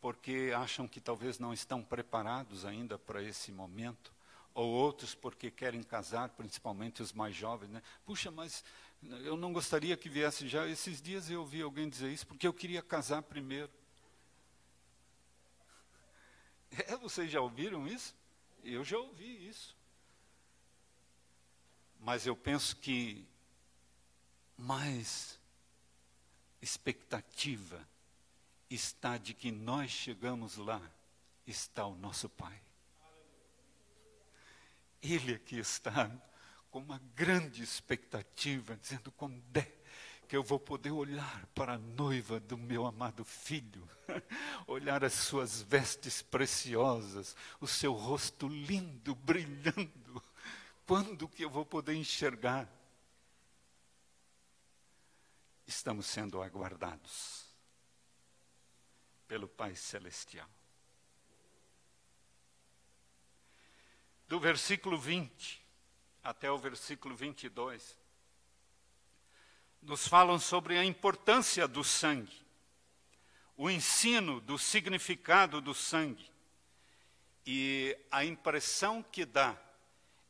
[0.01, 4.13] porque acham que talvez não estão preparados ainda para esse momento,
[4.53, 7.69] ou outros porque querem casar, principalmente os mais jovens.
[7.69, 7.81] Né?
[8.05, 8.63] Puxa, mas
[9.01, 10.67] eu não gostaria que viesse já.
[10.67, 13.71] Esses dias eu ouvi alguém dizer isso, porque eu queria casar primeiro.
[16.87, 18.15] É, vocês já ouviram isso?
[18.63, 19.75] Eu já ouvi isso.
[21.99, 23.27] Mas eu penso que
[24.55, 25.39] mais
[26.61, 27.87] expectativa
[28.69, 30.79] está de que nós chegamos lá,
[31.47, 32.61] está o nosso Pai.
[35.01, 36.11] Ele aqui está
[36.69, 39.79] com uma grande expectativa, dizendo quando é
[40.27, 43.89] que eu vou poder olhar para a noiva do meu amado filho,
[44.67, 50.23] olhar as suas vestes preciosas, o seu rosto lindo, brilhando.
[50.85, 52.69] Quando que eu vou poder enxergar?
[55.65, 57.45] Estamos sendo aguardados
[59.27, 60.49] pelo Pai Celestial.
[64.27, 65.68] Do versículo 20
[66.23, 67.97] até o versículo 22,
[69.81, 72.45] nos falam sobre a importância do sangue,
[73.55, 76.29] o ensino do significado do sangue.
[77.45, 79.57] E a impressão que dá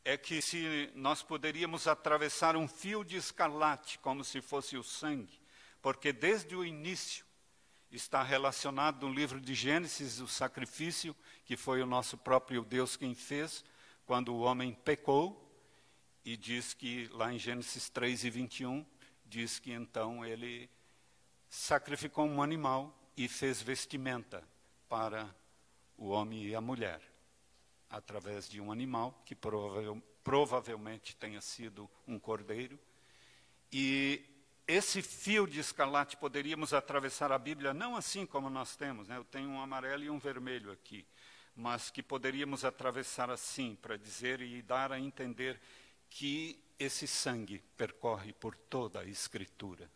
[0.06, 5.40] é que se nós poderíamos atravessar um fio de escarlate como se fosse o sangue,
[5.82, 7.26] porque desde o início
[7.92, 13.16] está relacionado no livro de Gênesis o sacrifício que foi o nosso próprio Deus quem
[13.16, 13.66] fez
[14.06, 15.49] quando o homem pecou
[16.24, 18.86] e diz que lá em Gênesis 3 e 21
[19.26, 20.70] diz que então ele
[21.50, 24.44] sacrificou um animal e fez vestimenta
[24.88, 25.34] para
[25.98, 27.02] o homem e a mulher,
[27.90, 32.80] através de um animal que provavel, provavelmente tenha sido um cordeiro.
[33.72, 34.24] E
[34.68, 39.18] esse fio de escarlate poderíamos atravessar a Bíblia não assim como nós temos, né?
[39.18, 41.06] eu tenho um amarelo e um vermelho aqui,
[41.56, 45.60] mas que poderíamos atravessar assim, para dizer e dar a entender
[46.10, 49.90] que esse sangue percorre por toda a Escritura.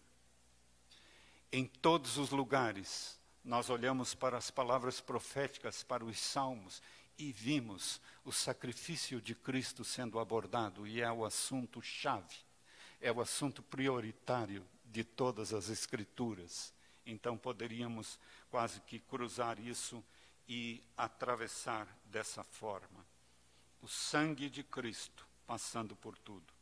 [1.51, 6.81] Em todos os lugares, nós olhamos para as palavras proféticas, para os salmos,
[7.17, 12.37] e vimos o sacrifício de Cristo sendo abordado, e é o assunto chave,
[12.99, 16.73] é o assunto prioritário de todas as Escrituras.
[17.05, 20.03] Então poderíamos quase que cruzar isso
[20.47, 23.05] e atravessar dessa forma.
[23.81, 26.53] O sangue de Cristo passando por tudo.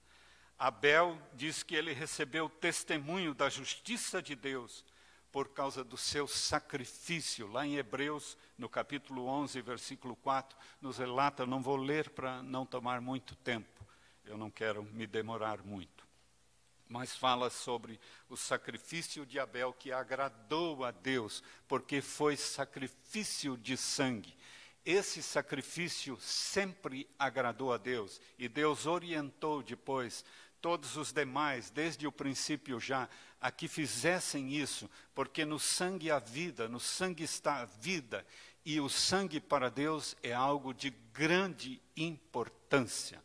[0.58, 4.86] Abel diz que ele recebeu testemunho da justiça de Deus
[5.32, 7.48] por causa do seu sacrifício.
[7.48, 12.66] Lá em Hebreus, no capítulo 11, versículo 4, nos relata, não vou ler para não
[12.66, 13.88] tomar muito tempo,
[14.26, 16.06] eu não quero me demorar muito.
[16.88, 23.78] Mas fala sobre o sacrifício de Abel que agradou a Deus, porque foi sacrifício de
[23.78, 24.36] sangue.
[24.86, 30.26] Esse sacrifício sempre agradou a Deus e Deus orientou depois
[30.60, 36.20] todos os demais, desde o princípio já, a que fizessem isso, porque no sangue há
[36.20, 38.26] vida, no sangue está a vida,
[38.64, 43.22] e o sangue para Deus é algo de grande importância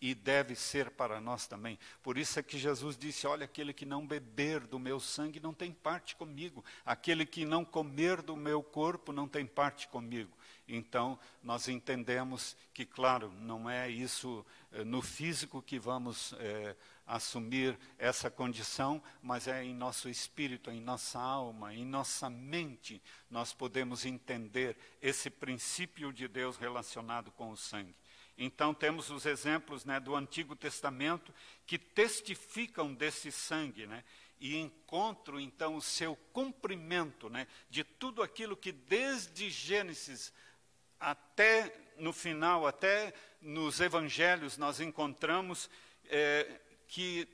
[0.00, 1.78] e deve ser para nós também.
[2.02, 5.52] Por isso é que Jesus disse: Olha, aquele que não beber do meu sangue não
[5.52, 10.36] tem parte comigo, aquele que não comer do meu corpo não tem parte comigo.
[10.68, 16.76] Então, nós entendemos que, claro, não é isso eh, no físico que vamos eh,
[17.06, 23.54] assumir essa condição, mas é em nosso espírito, em nossa alma, em nossa mente, nós
[23.54, 27.94] podemos entender esse princípio de Deus relacionado com o sangue.
[28.36, 31.34] Então, temos os exemplos né, do Antigo Testamento
[31.66, 34.04] que testificam desse sangue, né?
[34.40, 40.32] e encontro então o seu cumprimento né, de tudo aquilo que desde Gênesis
[40.98, 45.70] até no final, até nos evangelhos, nós encontramos
[46.06, 47.28] é, que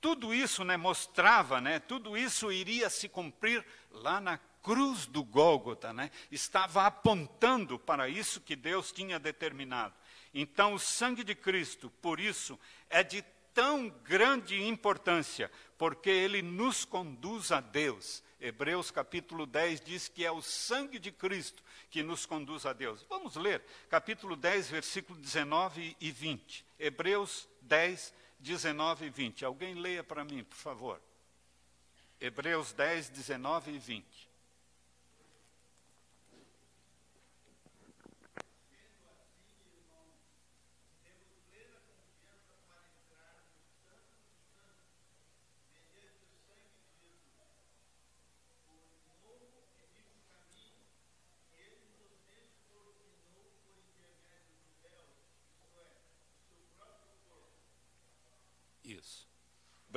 [0.00, 5.92] tudo isso né, mostrava, né, tudo isso iria se cumprir lá na cruz do Gólgota,
[5.92, 9.94] né, estava apontando para isso que Deus tinha determinado.
[10.32, 13.22] Então, o sangue de Cristo, por isso, é de
[13.54, 18.22] tão grande importância, porque ele nos conduz a Deus.
[18.40, 23.04] Hebreus capítulo 10 diz que é o sangue de Cristo que nos conduz a Deus.
[23.08, 26.64] Vamos ler capítulo 10, versículo 19 e 20.
[26.78, 29.44] Hebreus 10, 19 e 20.
[29.44, 31.00] Alguém leia para mim, por favor.
[32.20, 34.27] Hebreus 10, 19 e 20.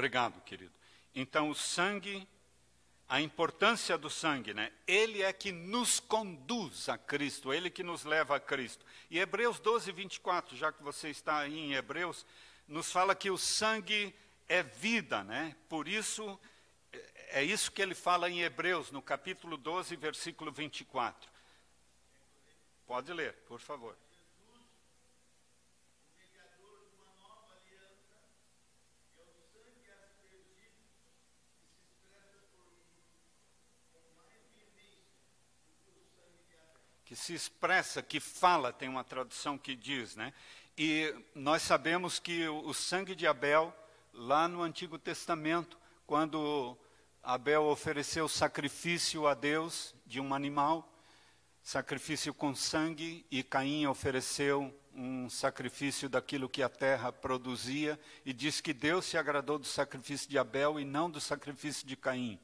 [0.01, 0.73] Obrigado, querido.
[1.13, 2.27] Então, o sangue,
[3.07, 4.71] a importância do sangue, né?
[4.87, 8.83] Ele é que nos conduz a Cristo, ele que nos leva a Cristo.
[9.11, 12.25] E Hebreus 12, 24, já que você está aí em Hebreus,
[12.67, 14.11] nos fala que o sangue
[14.49, 15.55] é vida, né?
[15.69, 16.39] Por isso
[17.29, 21.29] É isso que ele fala em Hebreus, no capítulo 12, versículo 24.
[22.87, 23.95] Pode ler, por favor.
[37.11, 40.33] Que se expressa, que fala, tem uma tradução que diz, né?
[40.77, 43.75] E nós sabemos que o sangue de Abel,
[44.13, 46.77] lá no Antigo Testamento, quando
[47.21, 50.89] Abel ofereceu sacrifício a Deus de um animal,
[51.61, 58.61] sacrifício com sangue, e Caim ofereceu um sacrifício daquilo que a terra produzia, e diz
[58.61, 62.39] que Deus se agradou do sacrifício de Abel e não do sacrifício de Caim.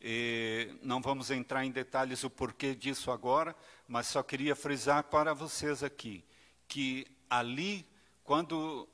[0.00, 3.54] E não vamos entrar em detalhes o porquê disso agora,
[3.86, 6.24] mas só queria frisar para vocês aqui
[6.68, 7.84] que ali,
[8.22, 8.86] quando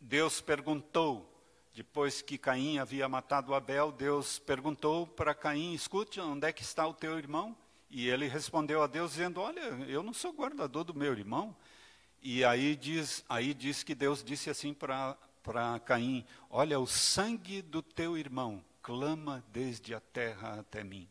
[0.00, 1.32] Deus perguntou,
[1.74, 6.86] depois que Caim havia matado Abel, Deus perguntou para Caim: escute, onde é que está
[6.86, 7.54] o teu irmão?
[7.90, 11.54] E ele respondeu a Deus dizendo: Olha, eu não sou guardador do meu irmão.
[12.22, 15.16] E aí diz, aí diz que Deus disse assim para
[15.84, 21.08] Caim: Olha, o sangue do teu irmão clama desde a terra até mim.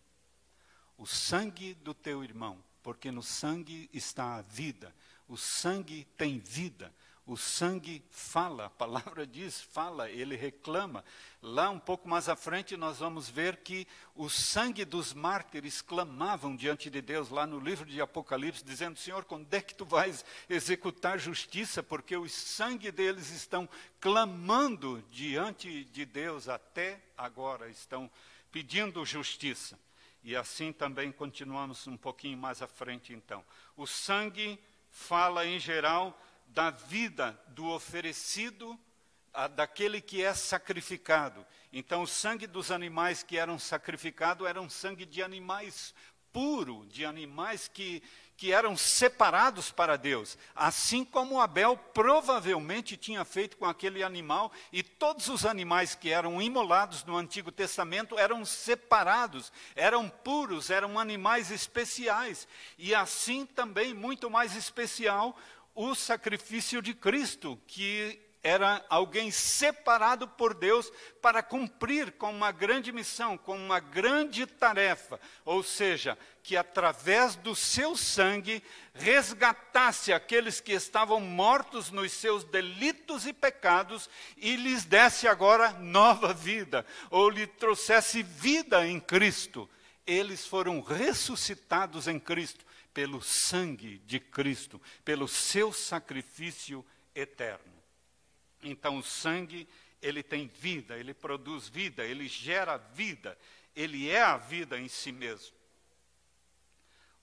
[0.98, 4.96] O sangue do teu irmão, porque no sangue está a vida.
[5.28, 6.90] O sangue tem vida.
[7.28, 11.04] O sangue fala, a palavra diz, fala, ele reclama.
[11.42, 16.56] Lá um pouco mais à frente nós vamos ver que o sangue dos mártires clamavam
[16.56, 20.24] diante de Deus, lá no livro de Apocalipse, dizendo: Senhor, quando é que tu vais
[20.48, 21.82] executar justiça?
[21.82, 23.68] Porque o sangue deles estão
[24.00, 28.10] clamando diante de Deus até agora, estão
[28.52, 29.80] pedindo justiça.
[30.24, 33.44] E assim também continuamos um pouquinho mais à frente, então.
[33.78, 34.60] O sangue
[34.90, 38.80] fala em geral da vida do oferecido,
[39.34, 41.46] a, daquele que é sacrificado.
[41.72, 45.94] Então, o sangue dos animais que eram sacrificados era um sangue de animais
[46.36, 48.04] puro, de animais que,
[48.36, 50.38] que eram separados para Deus.
[50.54, 56.42] Assim como Abel provavelmente tinha feito com aquele animal, e todos os animais que eram
[56.42, 62.48] imolados no Antigo Testamento eram separados, eram puros, eram animais especiais.
[62.78, 65.38] E assim também, muito mais especial,
[65.76, 72.92] o sacrifício de Cristo, que era alguém separado por Deus para cumprir com uma grande
[72.92, 78.64] missão, com uma grande tarefa, ou seja, que através do seu sangue
[78.94, 84.08] resgatasse aqueles que estavam mortos nos seus delitos e pecados
[84.38, 89.68] e lhes desse agora nova vida, ou lhe trouxesse vida em Cristo.
[90.06, 92.65] Eles foram ressuscitados em Cristo
[92.96, 96.84] pelo sangue de Cristo, pelo seu sacrifício
[97.14, 97.74] eterno.
[98.64, 99.68] Então, o sangue,
[100.02, 103.38] ele tem vida, ele produz vida, ele gera vida,
[103.76, 105.54] ele é a vida em si mesmo.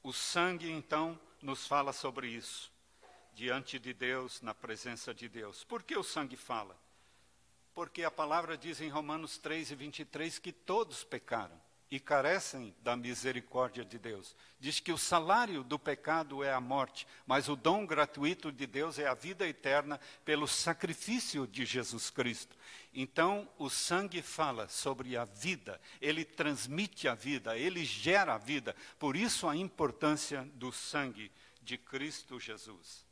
[0.03, 2.71] O sangue, então, nos fala sobre isso,
[3.33, 5.65] diante de Deus, na presença de Deus.
[5.65, 6.79] Por que o sangue fala?
[7.73, 11.59] Porque a palavra diz em Romanos 3 e 23 que todos pecaram
[11.93, 14.35] e carecem da misericórdia de Deus.
[14.59, 18.99] Diz que o salário do pecado é a morte, mas o dom gratuito de Deus
[18.99, 22.57] é a vida eterna pelo sacrifício de Jesus Cristo.
[22.95, 28.75] Então, o sangue fala sobre a vida, ele transmite a vida, ele gera a vida.
[28.99, 31.31] Por isso, a importância do sangue
[31.61, 33.05] de Cristo Jesus.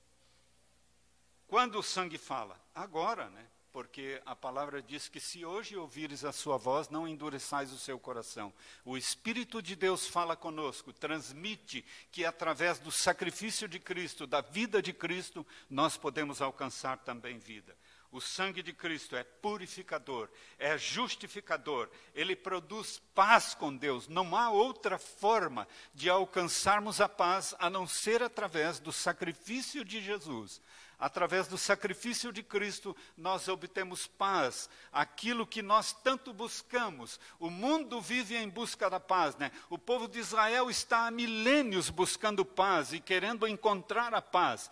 [1.46, 2.58] Quando o sangue fala?
[2.74, 3.46] Agora, né?
[3.72, 7.98] Porque a palavra diz que se hoje ouvires a sua voz, não endureçais o seu
[7.98, 8.52] coração.
[8.84, 14.82] O Espírito de Deus fala conosco, transmite que através do sacrifício de Cristo, da vida
[14.82, 17.76] de Cristo, nós podemos alcançar também vida.
[18.12, 24.08] O sangue de Cristo é purificador, é justificador, ele produz paz com Deus.
[24.08, 30.02] Não há outra forma de alcançarmos a paz a não ser através do sacrifício de
[30.02, 30.60] Jesus.
[31.00, 37.18] Através do sacrifício de Cristo, nós obtemos paz, aquilo que nós tanto buscamos.
[37.38, 39.50] O mundo vive em busca da paz, né?
[39.70, 44.70] O povo de Israel está há milênios buscando paz e querendo encontrar a paz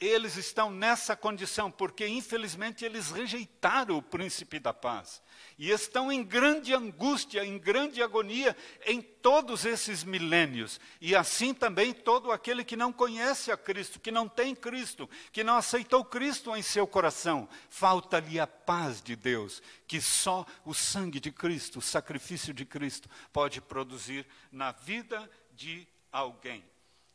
[0.00, 5.20] eles estão nessa condição, porque infelizmente eles rejeitaram o príncipe da paz.
[5.58, 10.80] E estão em grande angústia, em grande agonia em todos esses milênios.
[11.00, 15.42] E assim também todo aquele que não conhece a Cristo, que não tem Cristo, que
[15.42, 17.48] não aceitou Cristo em seu coração.
[17.68, 23.10] Falta-lhe a paz de Deus, que só o sangue de Cristo, o sacrifício de Cristo,
[23.32, 26.64] pode produzir na vida de alguém.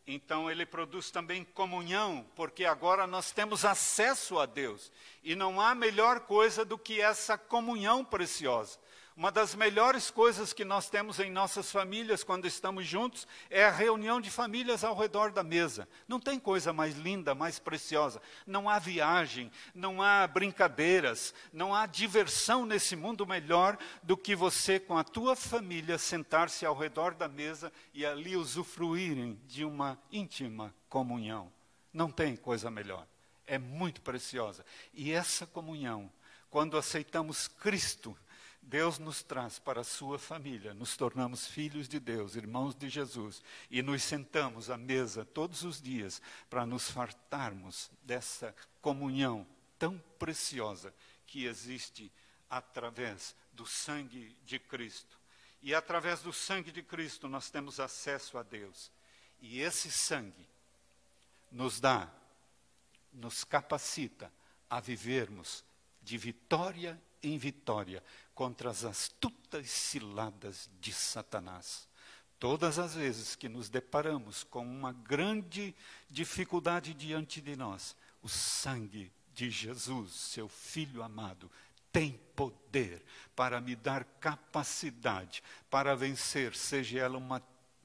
[0.05, 4.91] Então ele produz também comunhão, porque agora nós temos acesso a Deus.
[5.23, 8.77] E não há melhor coisa do que essa comunhão preciosa.
[9.15, 13.71] Uma das melhores coisas que nós temos em nossas famílias quando estamos juntos é a
[13.71, 15.87] reunião de famílias ao redor da mesa.
[16.07, 18.19] Não tem coisa mais linda, mais preciosa.
[18.47, 24.79] Não há viagem, não há brincadeiras, não há diversão nesse mundo melhor do que você
[24.79, 30.73] com a tua família sentar-se ao redor da mesa e ali usufruírem de uma íntima
[30.89, 31.51] comunhão.
[31.93, 33.05] Não tem coisa melhor.
[33.45, 34.65] É muito preciosa.
[34.91, 36.11] E essa comunhão,
[36.49, 38.17] quando aceitamos Cristo,
[38.65, 43.43] Deus nos traz para a sua família, nos tornamos filhos de Deus, irmãos de Jesus,
[43.69, 49.45] e nos sentamos à mesa todos os dias para nos fartarmos dessa comunhão
[49.77, 50.93] tão preciosa
[51.27, 52.11] que existe
[52.49, 55.19] através do sangue de Cristo.
[55.61, 58.91] E através do sangue de Cristo nós temos acesso a Deus.
[59.41, 60.47] E esse sangue
[61.51, 62.09] nos dá,
[63.11, 64.31] nos capacita
[64.69, 65.63] a vivermos
[66.01, 68.03] de vitória em vitória
[68.33, 71.87] contra as astutas ciladas de Satanás.
[72.39, 75.73] Todas as vezes que nos deparamos com uma grande
[76.09, 81.49] dificuldade diante de nós, o sangue de Jesus, seu Filho amado,
[81.91, 83.05] tem poder
[83.35, 87.39] para me dar capacidade para vencer, seja ela uma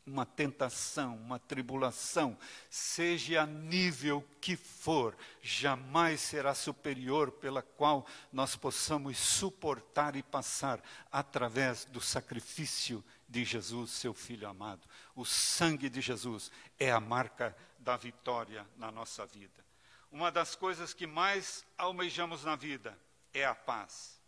[0.09, 2.37] uma tentação, uma tribulação,
[2.71, 10.83] seja a nível que for, jamais será superior pela qual nós possamos suportar e passar
[11.13, 14.89] através do sacrifício de Jesus, seu Filho amado.
[15.15, 19.65] O sangue de Jesus é a marca da vitória na nossa vida.
[20.11, 22.99] Uma das coisas que mais almejamos na vida
[23.33, 24.19] é a paz.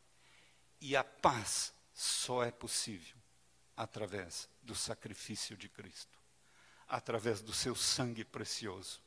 [0.80, 3.16] E a paz só é possível
[3.76, 6.18] através do sacrifício de Cristo,
[6.88, 9.00] através do seu sangue precioso.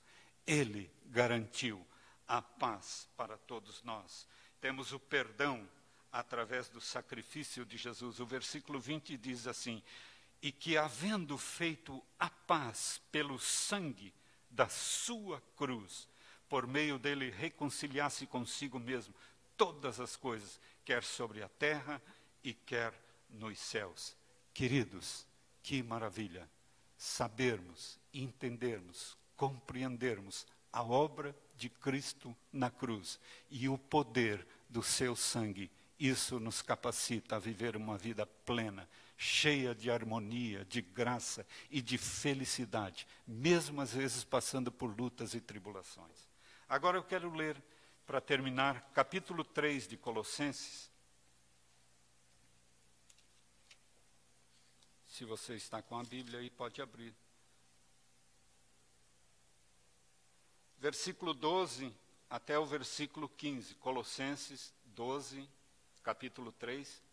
[0.45, 1.85] Ele garantiu
[2.27, 4.27] a paz para todos nós.
[4.59, 5.69] Temos o perdão
[6.11, 8.19] através do sacrifício de Jesus.
[8.19, 9.81] O versículo 20 diz assim:
[10.41, 14.13] E que, havendo feito a paz pelo sangue
[14.49, 16.07] da sua cruz,
[16.47, 19.13] por meio dele reconciliasse consigo mesmo
[19.57, 22.01] todas as coisas, quer sobre a terra
[22.43, 22.93] e quer
[23.29, 24.15] nos céus.
[24.53, 25.25] Queridos,
[25.63, 26.47] que maravilha
[26.97, 35.71] sabermos, entendermos, compreendermos a obra de Cristo na cruz e o poder do seu sangue.
[35.99, 41.97] Isso nos capacita a viver uma vida plena, cheia de harmonia, de graça e de
[41.97, 46.27] felicidade, mesmo às vezes passando por lutas e tribulações.
[46.67, 47.61] Agora eu quero ler,
[48.05, 50.91] para terminar, capítulo 3 de Colossenses,
[55.13, 57.13] Se você está com a Bíblia aí, pode abrir.
[60.79, 61.93] Versículo 12
[62.27, 65.47] até o versículo 15, Colossenses 12,
[66.01, 67.03] capítulo 3.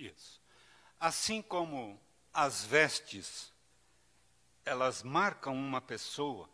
[0.00, 0.40] Isso.
[1.00, 1.98] Assim como
[2.30, 3.50] as vestes,
[4.66, 6.46] elas marcam uma pessoa,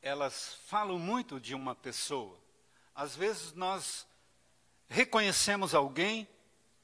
[0.00, 2.40] elas falam muito de uma pessoa.
[2.94, 4.06] Às vezes nós
[4.88, 6.26] reconhecemos alguém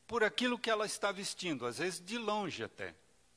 [0.07, 2.95] por aquilo que ela está vestindo, às vezes de longe até.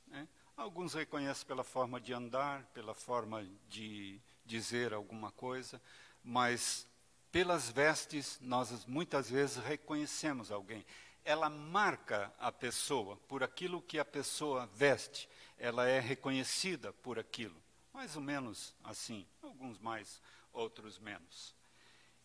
[0.08, 0.28] Né?
[0.58, 5.82] Alguns reconhecem pela forma de andar, pela forma de dizer alguma coisa,
[6.22, 6.86] mas
[7.32, 10.86] pelas vestes nós muitas vezes reconhecemos alguém
[11.30, 17.56] ela marca a pessoa por aquilo que a pessoa veste, ela é reconhecida por aquilo.
[17.94, 20.20] Mais ou menos assim, alguns mais,
[20.52, 21.54] outros menos.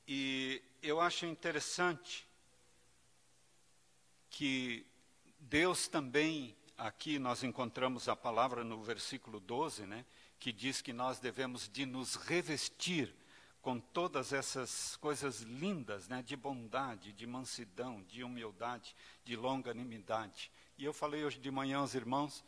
[0.09, 2.27] E eu acho interessante
[4.31, 4.87] que
[5.39, 10.07] Deus também, aqui nós encontramos a palavra no versículo 12, né,
[10.41, 13.15] que diz que nós devemos de nos revestir
[13.65, 18.95] com todas essas coisas lindas, né, de bondade, de mansidão, de humildade,
[19.25, 20.53] de longanimidade.
[20.77, 22.45] E eu falei hoje de manhã aos irmãos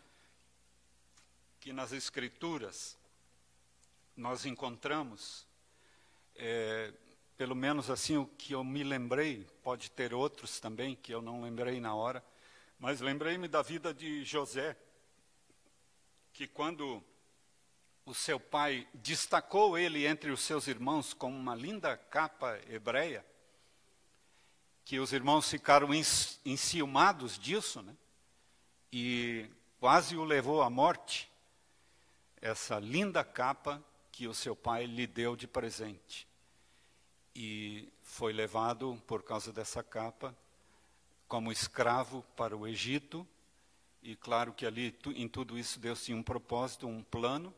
[1.58, 2.98] que nas Escrituras
[4.14, 5.46] nós encontramos,
[6.34, 6.92] é,
[7.34, 11.40] pelo menos assim o que eu me lembrei, pode ter outros também que eu não
[11.40, 12.22] lembrei na hora,
[12.78, 14.76] mas lembrei-me da vida de José,
[16.34, 17.02] que quando
[18.06, 23.26] o seu pai destacou ele entre os seus irmãos com uma linda capa hebreia,
[24.84, 25.88] que os irmãos ficaram
[26.44, 27.96] enciumados disso, né?
[28.92, 29.50] E
[29.80, 31.28] quase o levou à morte,
[32.40, 33.82] essa linda capa
[34.12, 36.28] que o seu pai lhe deu de presente.
[37.34, 40.34] E foi levado, por causa dessa capa,
[41.26, 43.26] como escravo para o Egito.
[44.00, 47.52] E claro que ali, em tudo isso, Deus tinha um propósito, um plano.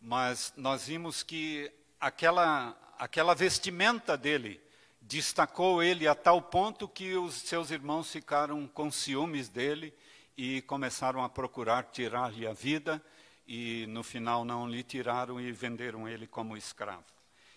[0.00, 4.60] Mas nós vimos que aquela, aquela vestimenta dele
[5.00, 9.94] destacou ele a tal ponto que os seus irmãos ficaram com ciúmes dele
[10.36, 13.02] e começaram a procurar tirar-lhe a vida
[13.46, 17.04] e no final não lhe tiraram e venderam ele como escravo.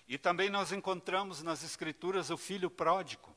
[0.07, 3.35] E também nós encontramos nas escrituras o filho pródigo.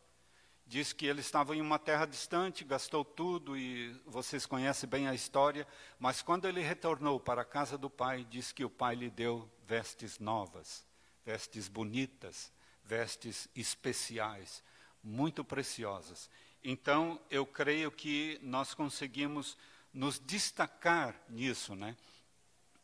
[0.67, 5.15] Diz que ele estava em uma terra distante, gastou tudo e vocês conhecem bem a
[5.15, 5.67] história,
[5.99, 9.51] mas quando ele retornou para a casa do pai, diz que o pai lhe deu
[9.67, 10.87] vestes novas,
[11.25, 12.53] vestes bonitas,
[12.85, 14.63] vestes especiais,
[15.03, 16.31] muito preciosas.
[16.65, 19.57] Então, eu creio que nós conseguimos
[19.93, 21.97] nos destacar nisso, né?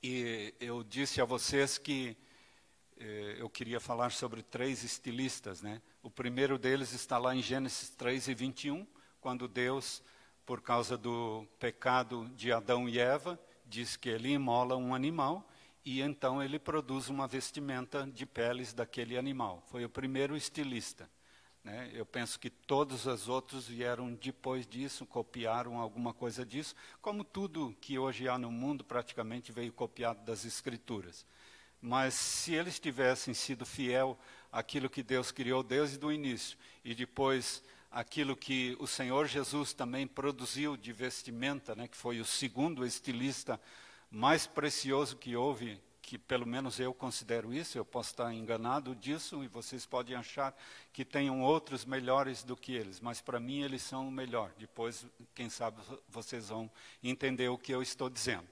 [0.03, 2.16] E eu disse a vocês que
[3.38, 5.80] eu queria falar sobre três estilistas, né?
[6.03, 8.86] O primeiro deles está lá em Gênesis 3 e 21,
[9.20, 10.03] quando Deus,
[10.44, 15.49] por causa do pecado de Adão e Eva, diz que ele imola um animal
[15.84, 19.62] e então ele produz uma vestimenta de peles daquele animal.
[19.70, 21.09] Foi o primeiro estilista.
[21.62, 21.90] Né?
[21.92, 27.76] Eu penso que todos os outros vieram depois disso, copiaram alguma coisa disso, como tudo
[27.80, 31.26] que hoje há no mundo praticamente veio copiado das Escrituras.
[31.81, 34.18] Mas se eles tivessem sido fiel
[34.51, 40.07] àquilo que Deus criou desde o início e depois aquilo que o Senhor Jesus também
[40.07, 43.61] produziu de vestimenta, né, que foi o segundo estilista
[44.11, 49.45] mais precioso que houve, que pelo menos eu considero isso, eu posso estar enganado disso
[49.45, 50.57] e vocês podem achar
[50.91, 54.51] que tenham outros melhores do que eles, mas para mim eles são o melhor.
[54.59, 55.05] Depois,
[55.35, 56.70] quem sabe, vocês vão
[57.03, 58.49] entender o que eu estou dizendo.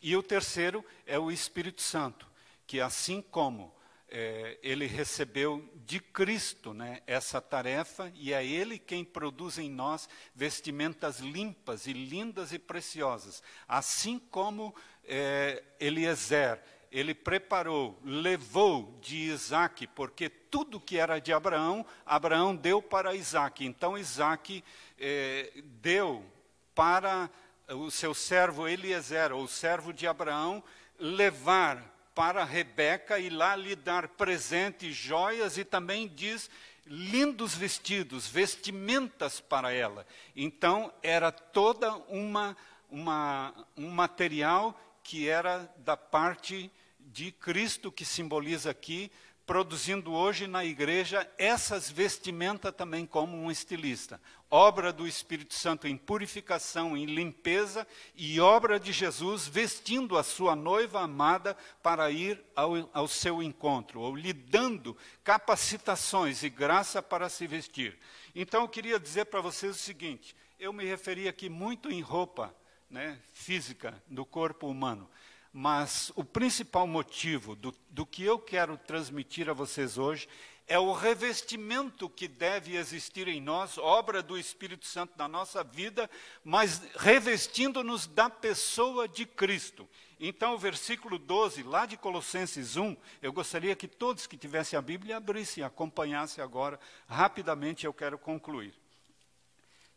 [0.00, 2.29] E o terceiro é o Espírito Santo,
[2.70, 3.74] que assim como
[4.08, 10.08] é, ele recebeu de Cristo né, essa tarefa, e é Ele quem produz em nós
[10.36, 13.42] vestimentas limpas e lindas e preciosas.
[13.66, 16.62] Assim como é, Eliezer,
[16.92, 23.64] ele preparou, levou de Isaac, porque tudo que era de Abraão, Abraão deu para Isaac.
[23.64, 24.62] Então Isaac
[24.96, 25.50] é,
[25.82, 26.24] deu
[26.72, 27.28] para
[27.66, 30.62] o seu servo Eliezer, ou servo de Abraão,
[31.00, 36.50] levar para Rebeca e lá lhe dar presentes, joias e também diz
[36.86, 40.06] lindos vestidos, vestimentas para ela.
[40.36, 42.54] Então era toda uma,
[42.90, 49.10] uma um material que era da parte de Cristo que simboliza aqui,
[49.50, 54.20] produzindo hoje na igreja essas vestimentas também como um estilista.
[54.48, 57.84] Obra do Espírito Santo em purificação, em limpeza,
[58.14, 63.98] e obra de Jesus vestindo a sua noiva amada para ir ao, ao seu encontro,
[63.98, 67.98] ou lhe dando capacitações e graça para se vestir.
[68.36, 72.54] Então eu queria dizer para vocês o seguinte: eu me referi aqui muito em roupa
[72.88, 75.10] né, física do corpo humano.
[75.52, 80.28] Mas o principal motivo do, do que eu quero transmitir a vocês hoje
[80.70, 86.08] é o revestimento que deve existir em nós, obra do Espírito Santo na nossa vida,
[86.44, 89.88] mas revestindo-nos da pessoa de Cristo.
[90.20, 94.82] Então, o versículo 12, lá de Colossenses 1, eu gostaria que todos que tivessem a
[94.82, 96.78] Bíblia abrissem acompanhassem agora.
[97.08, 98.72] Rapidamente eu quero concluir.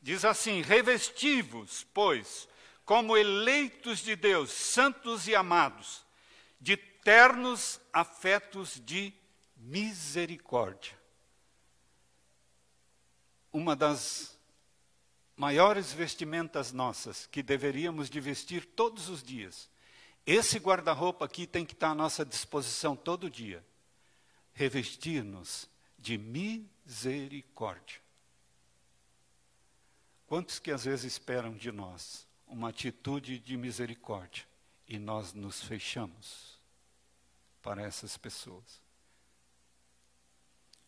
[0.01, 2.47] Diz assim: Revestivos, pois,
[2.85, 6.05] como eleitos de Deus, santos e amados,
[6.59, 9.13] de ternos afetos de
[9.57, 10.97] misericórdia.
[13.51, 14.37] Uma das
[15.35, 19.69] maiores vestimentas nossas que deveríamos de vestir todos os dias.
[20.25, 23.63] Esse guarda-roupa aqui tem que estar à nossa disposição todo dia.
[24.53, 28.01] Revestir-nos de misericórdia.
[30.25, 34.45] Quantos que às vezes esperam de nós uma atitude de misericórdia
[34.87, 36.59] e nós nos fechamos
[37.63, 38.79] para essas pessoas.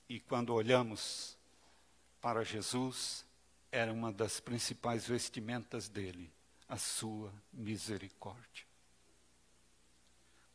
[0.08, 1.36] E quando olhamos
[2.22, 3.26] para Jesus,
[3.72, 6.32] era uma das principais vestimentas dele,
[6.70, 8.64] a sua misericórdia.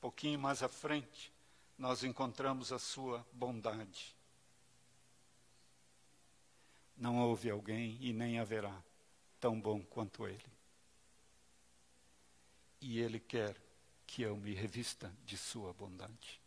[0.00, 1.32] pouquinho mais à frente,
[1.76, 4.14] nós encontramos a sua bondade.
[6.96, 8.80] Não houve alguém e nem haverá
[9.40, 10.59] tão bom quanto ele.
[12.81, 13.57] E ele quer
[14.07, 16.41] que eu me revista de sua bondade.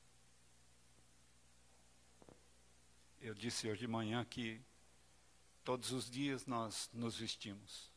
[3.22, 4.62] Eu disse hoje de manhã que
[5.64, 7.90] todos os dias nós nos vestimos.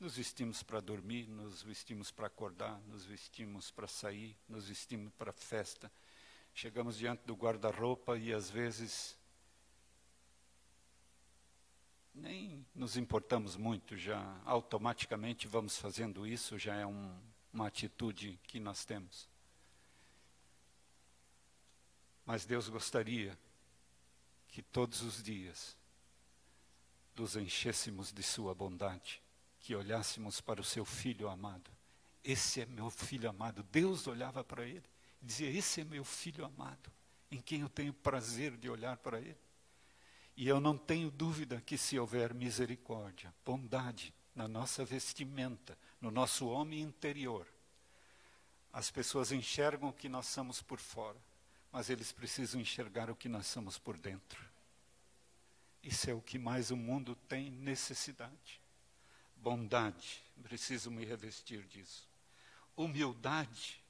[0.00, 5.32] Nos vestimos para dormir, nos vestimos para acordar, nos vestimos para sair, nos vestimos para
[5.32, 5.92] festa.
[6.54, 9.17] Chegamos diante do guarda-roupa e às vezes
[12.18, 17.16] nem nos importamos muito, já automaticamente vamos fazendo isso, já é um,
[17.52, 19.28] uma atitude que nós temos.
[22.26, 23.38] Mas Deus gostaria
[24.48, 25.76] que todos os dias
[27.16, 29.22] nos enchêssemos de Sua bondade
[29.60, 31.70] que olhássemos para o seu filho amado.
[32.22, 33.62] Esse é meu filho amado.
[33.64, 34.84] Deus olhava para ele
[35.22, 36.90] e dizia: Esse é meu filho amado,
[37.30, 39.38] em quem eu tenho prazer de olhar para ele.
[40.38, 46.46] E eu não tenho dúvida que se houver misericórdia, bondade na nossa vestimenta, no nosso
[46.46, 47.44] homem interior,
[48.72, 51.18] as pessoas enxergam o que nós somos por fora,
[51.72, 54.40] mas eles precisam enxergar o que nós somos por dentro.
[55.82, 58.60] Isso é o que mais o mundo tem necessidade
[59.42, 62.08] bondade, preciso me revestir disso.
[62.76, 63.82] Humildade,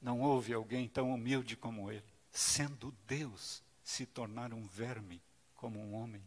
[0.00, 5.20] não houve alguém tão humilde como ele, sendo Deus, se tornar um verme
[5.60, 6.24] como um homem.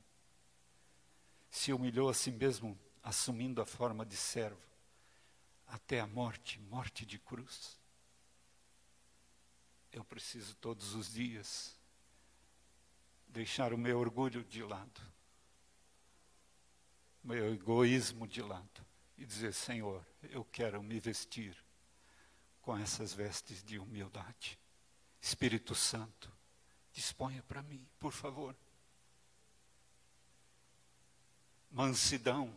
[1.50, 4.62] Se humilhou a si mesmo, assumindo a forma de servo,
[5.68, 7.80] até a morte morte de cruz.
[9.92, 11.78] Eu preciso todos os dias
[13.28, 15.14] deixar o meu orgulho de lado
[17.24, 18.86] meu egoísmo de lado
[19.18, 21.56] e dizer: Senhor, eu quero me vestir
[22.62, 24.60] com essas vestes de humildade.
[25.22, 26.32] Espírito Santo,
[26.92, 28.56] disponha para mim, por favor.
[31.74, 32.56] Mansidão.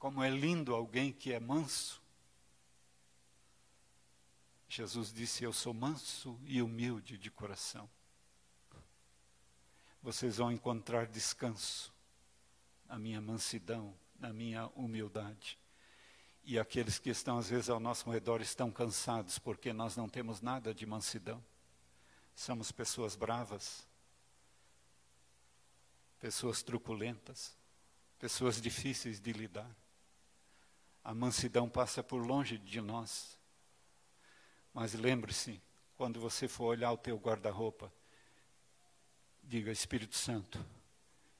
[0.00, 2.02] Como é lindo alguém que é manso.
[4.68, 7.88] Jesus disse: Eu sou manso e humilde de coração.
[10.02, 11.92] Vocês vão encontrar descanso
[12.86, 15.58] na minha mansidão, na minha humildade.
[16.42, 20.40] E aqueles que estão, às vezes, ao nosso redor estão cansados porque nós não temos
[20.40, 21.44] nada de mansidão.
[22.34, 23.86] Somos pessoas bravas,
[26.20, 27.57] pessoas truculentas,
[28.18, 29.70] pessoas difíceis de lidar.
[31.04, 33.38] A mansidão passa por longe de nós.
[34.74, 35.60] Mas lembre-se,
[35.96, 37.92] quando você for olhar o teu guarda-roupa,
[39.42, 40.64] diga: Espírito Santo,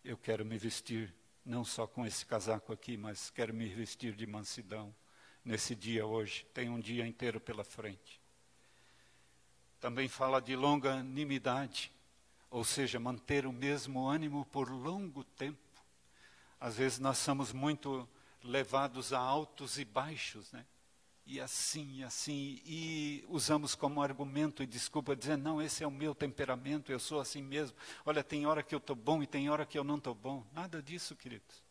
[0.04, 1.14] eu quero me vestir
[1.44, 4.94] não só com esse casaco aqui, mas quero me vestir de mansidão
[5.44, 6.46] nesse dia hoje.
[6.52, 8.20] Tem um dia inteiro pela frente.
[9.80, 11.92] Também fala de longanimidade,
[12.50, 15.67] ou seja, manter o mesmo ânimo por longo tempo.
[16.60, 18.08] Às vezes nós somos muito
[18.42, 20.64] levados a altos e baixos, né?
[21.28, 25.90] e assim, e assim, e usamos como argumento e desculpa dizer, não, esse é o
[25.90, 27.76] meu temperamento, eu sou assim mesmo.
[28.06, 30.42] Olha, tem hora que eu estou bom e tem hora que eu não estou bom.
[30.54, 31.62] Nada disso, queridos.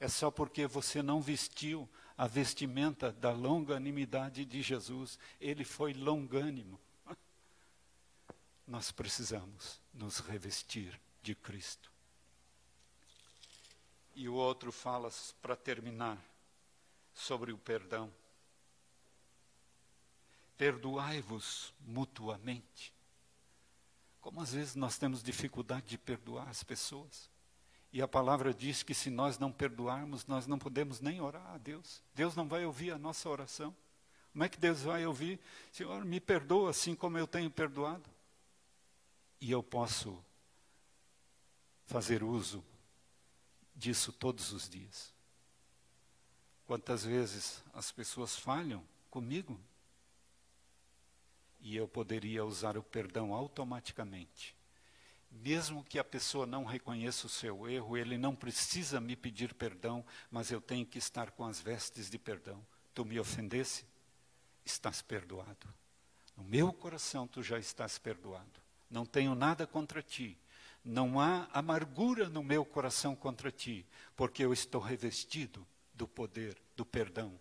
[0.00, 1.88] É só porque você não vestiu
[2.18, 5.16] a vestimenta da longanimidade de Jesus.
[5.40, 6.80] Ele foi longânimo.
[8.66, 11.93] Nós precisamos nos revestir de Cristo.
[14.14, 15.10] E o outro fala,
[15.42, 16.18] para terminar,
[17.12, 18.12] sobre o perdão
[20.56, 22.92] perdoai-vos mutuamente.
[24.20, 27.30] Como às vezes nós temos dificuldade de perdoar as pessoas.
[27.92, 31.58] E a palavra diz que se nós não perdoarmos, nós não podemos nem orar a
[31.58, 32.02] Deus.
[32.14, 33.74] Deus não vai ouvir a nossa oração.
[34.32, 35.38] Como é que Deus vai ouvir?
[35.70, 38.08] Senhor, me perdoa assim como eu tenho perdoado.
[39.40, 40.18] E eu posso
[41.86, 42.64] fazer uso
[43.74, 45.12] disso todos os dias.
[46.66, 49.60] Quantas vezes as pessoas falham comigo
[51.60, 54.54] e eu poderia usar o perdão automaticamente.
[55.30, 60.04] Mesmo que a pessoa não reconheça o seu erro, ele não precisa me pedir perdão,
[60.30, 62.64] mas eu tenho que estar com as vestes de perdão.
[62.94, 63.84] Tu me ofendesse?
[64.64, 65.66] Estás perdoado.
[66.36, 68.60] No meu coração tu já estás perdoado.
[68.90, 70.38] Não tenho nada contra ti.
[70.84, 76.84] Não há amargura no meu coração contra ti, porque eu estou revestido do poder, do
[76.84, 77.40] perdão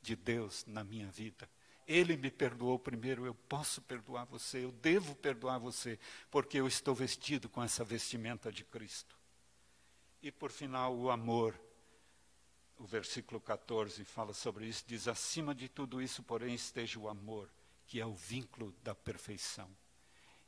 [0.00, 1.48] de Deus na minha vida.
[1.86, 5.98] Ele me perdoou primeiro, eu posso perdoar você, eu devo perdoar você,
[6.30, 9.16] porque eu estou vestido com essa vestimenta de Cristo.
[10.22, 11.60] E por final, o amor.
[12.78, 17.48] O versículo 14 fala sobre isso, diz: acima de tudo isso, porém, esteja o amor,
[17.86, 19.70] que é o vínculo da perfeição.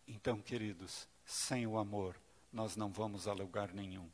[0.09, 2.19] Então, queridos, sem o amor,
[2.53, 4.11] nós não vamos a lugar nenhum.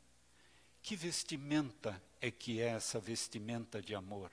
[0.81, 4.31] Que vestimenta é que é essa vestimenta de amor?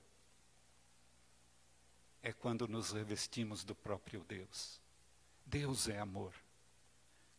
[2.23, 4.81] É quando nos revestimos do próprio Deus.
[5.47, 6.35] Deus é amor.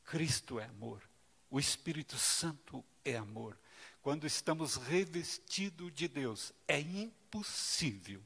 [0.05, 1.01] Cristo é amor.
[1.49, 3.57] O Espírito Santo é amor.
[4.01, 8.21] Quando estamos revestidos de Deus, é impossível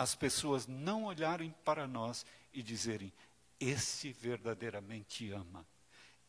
[0.00, 2.24] as pessoas não olharem para nós
[2.54, 3.12] e dizerem:
[3.60, 5.66] esse verdadeiramente ama.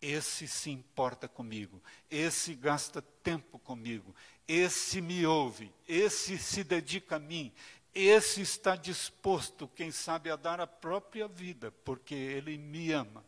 [0.01, 4.15] Esse se importa comigo, esse gasta tempo comigo,
[4.47, 7.53] esse me ouve, esse se dedica a mim,
[7.93, 13.23] esse está disposto, quem sabe, a dar a própria vida, porque ele me ama.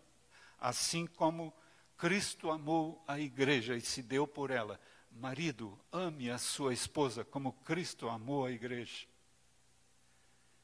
[0.60, 1.54] Assim como
[1.98, 4.80] Cristo amou a igreja e se deu por ela.
[5.12, 9.06] Marido, ame a sua esposa como Cristo amou a igreja.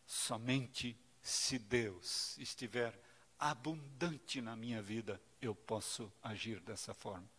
[0.07, 2.99] Somente se Deus estiver
[3.37, 7.29] abundante na minha vida, eu posso agir dessa forma.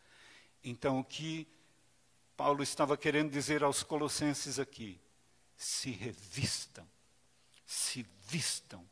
[0.63, 1.47] Então, o que
[2.37, 5.01] Paulo estava querendo dizer aos Colossenses aqui?
[5.57, 6.87] Se revistam,
[7.67, 8.85] se vistam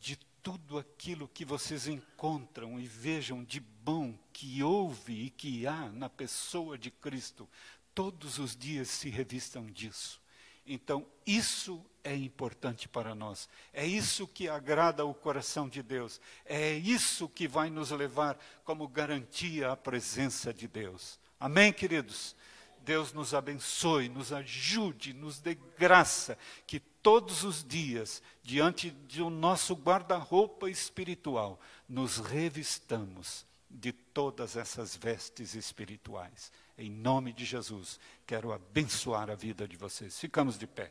[0.00, 5.90] de tudo aquilo que vocês encontram e vejam de bom que houve e que há
[5.90, 7.48] na pessoa de Cristo.
[7.94, 10.20] Todos os dias se revistam disso.
[10.64, 13.50] Então, isso é importante para nós.
[13.70, 16.18] É isso que agrada o coração de Deus.
[16.46, 21.20] É isso que vai nos levar como garantia à presença de Deus.
[21.38, 22.34] Amém, queridos?
[22.80, 29.74] Deus nos abençoe, nos ajude, nos dê graça, que todos os dias, diante do nosso
[29.74, 36.50] guarda-roupa espiritual, nos revistamos de todas essas vestes espirituais.
[36.78, 40.18] Em nome de Jesus, quero abençoar a vida de vocês.
[40.18, 40.90] Ficamos de pé.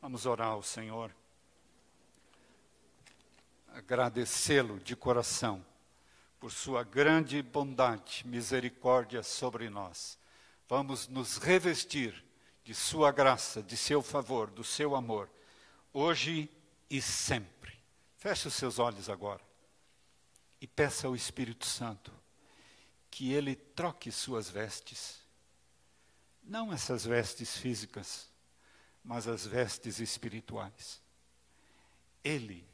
[0.00, 1.14] Vamos orar ao Senhor.
[3.68, 5.64] Agradecê-lo de coração
[6.38, 10.18] por sua grande bondade, misericórdia sobre nós.
[10.66, 12.24] Vamos nos revestir
[12.64, 15.28] de sua graça, de seu favor, do seu amor,
[15.92, 16.48] hoje
[16.88, 17.78] e sempre.
[18.16, 19.42] Feche os seus olhos agora
[20.60, 22.10] e peça ao Espírito Santo
[23.10, 25.20] que ele troque suas vestes.
[26.42, 28.29] Não essas vestes físicas,
[29.04, 31.02] mas as vestes espirituais.
[32.22, 32.66] Ele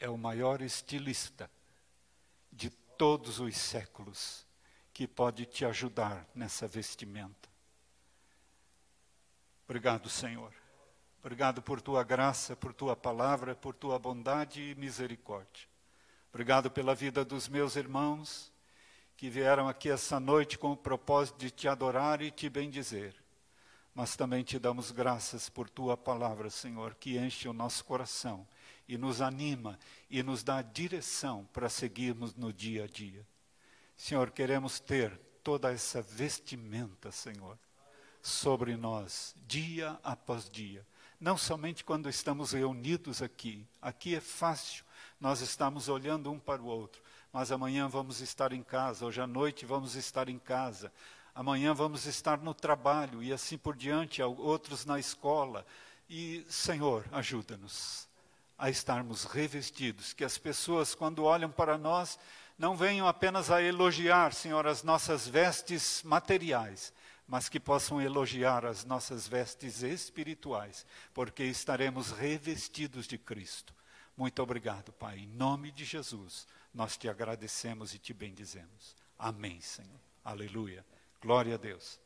[0.00, 1.50] é o maior estilista
[2.52, 4.46] de todos os séculos
[4.92, 7.48] que pode te ajudar nessa vestimenta.
[9.64, 10.52] Obrigado, Senhor.
[11.20, 15.68] Obrigado por tua graça, por tua palavra, por tua bondade e misericórdia.
[16.32, 18.52] Obrigado pela vida dos meus irmãos
[19.16, 23.14] que vieram aqui essa noite com o propósito de te adorar e te bendizer.
[23.98, 28.46] Mas também te damos graças por tua palavra, Senhor, que enche o nosso coração
[28.86, 29.76] e nos anima
[30.08, 33.26] e nos dá direção para seguirmos no dia a dia.
[33.96, 37.58] Senhor, queremos ter toda essa vestimenta, Senhor,
[38.22, 40.86] sobre nós, dia após dia.
[41.18, 43.66] Não somente quando estamos reunidos aqui.
[43.82, 44.84] Aqui é fácil,
[45.20, 49.26] nós estamos olhando um para o outro mas amanhã vamos estar em casa, hoje à
[49.26, 50.92] noite vamos estar em casa,
[51.38, 55.64] amanhã vamos estar no trabalho e assim por diante, outros na escola.
[56.10, 58.08] E, Senhor, ajuda-nos
[58.58, 62.18] a estarmos revestidos, que as pessoas, quando olham para nós,
[62.58, 66.92] não venham apenas a elogiar, Senhor, as nossas vestes materiais,
[67.24, 70.84] mas que possam elogiar as nossas vestes espirituais,
[71.14, 73.72] porque estaremos revestidos de Cristo.
[74.16, 76.48] Muito obrigado, Pai, em nome de Jesus.
[76.74, 78.96] Nós te agradecemos e te bendizemos.
[79.16, 80.00] Amém, Senhor.
[80.24, 80.84] Aleluia.
[81.20, 82.00] Glória a Deus.